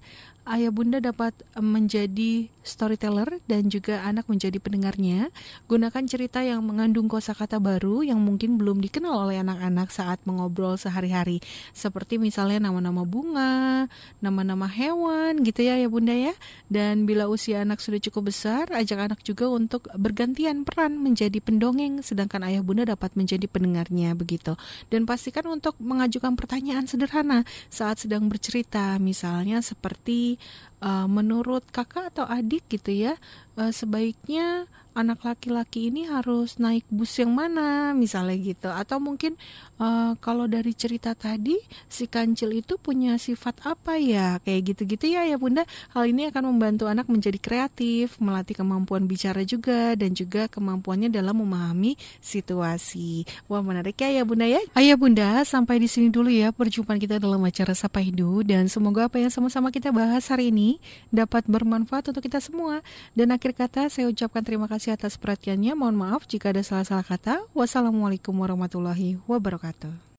[0.47, 5.29] ayah bunda dapat menjadi storyteller dan juga anak menjadi pendengarnya.
[5.67, 11.43] Gunakan cerita yang mengandung kosakata baru yang mungkin belum dikenal oleh anak-anak saat mengobrol sehari-hari.
[11.77, 13.87] Seperti misalnya nama-nama bunga,
[14.23, 16.35] nama-nama hewan gitu ya ya bunda ya.
[16.71, 22.01] Dan bila usia anak sudah cukup besar, ajak anak juga untuk bergantian peran menjadi pendongeng
[22.01, 24.55] sedangkan ayah bunda dapat menjadi pendengarnya begitu.
[24.89, 30.39] Dan pastikan untuk mengajukan pertanyaan sederhana saat sedang bercerita misalnya seperti
[30.83, 33.15] uh, menurut kakak atau adik gitu ya
[33.57, 38.69] uh, sebaiknya anak laki-laki ini harus naik bus yang mana misalnya gitu.
[38.69, 39.41] Atau mungkin
[39.81, 41.57] uh, kalau dari cerita tadi
[41.89, 44.39] si kancil itu punya sifat apa ya?
[44.45, 45.65] Kayak gitu-gitu ya ya bunda.
[45.97, 51.41] Hal ini akan membantu anak menjadi kreatif melatih kemampuan bicara juga dan juga kemampuannya dalam
[51.41, 53.25] memahami situasi.
[53.49, 54.61] Wah menarik ya ya bunda ya.
[54.77, 59.09] Ayah bunda sampai di sini dulu ya perjumpaan kita dalam acara Sapa Hidup dan semoga
[59.09, 60.77] apa yang sama-sama kita bahas hari ini
[61.09, 62.85] dapat bermanfaat untuk kita semua.
[63.17, 65.75] Dan akhir kata saya ucapkan terima kasih atas perhatiannya.
[65.75, 67.43] Mohon maaf jika ada salah-salah kata.
[67.59, 69.91] Wassalamualaikum warahmatullahi wabarakatuh.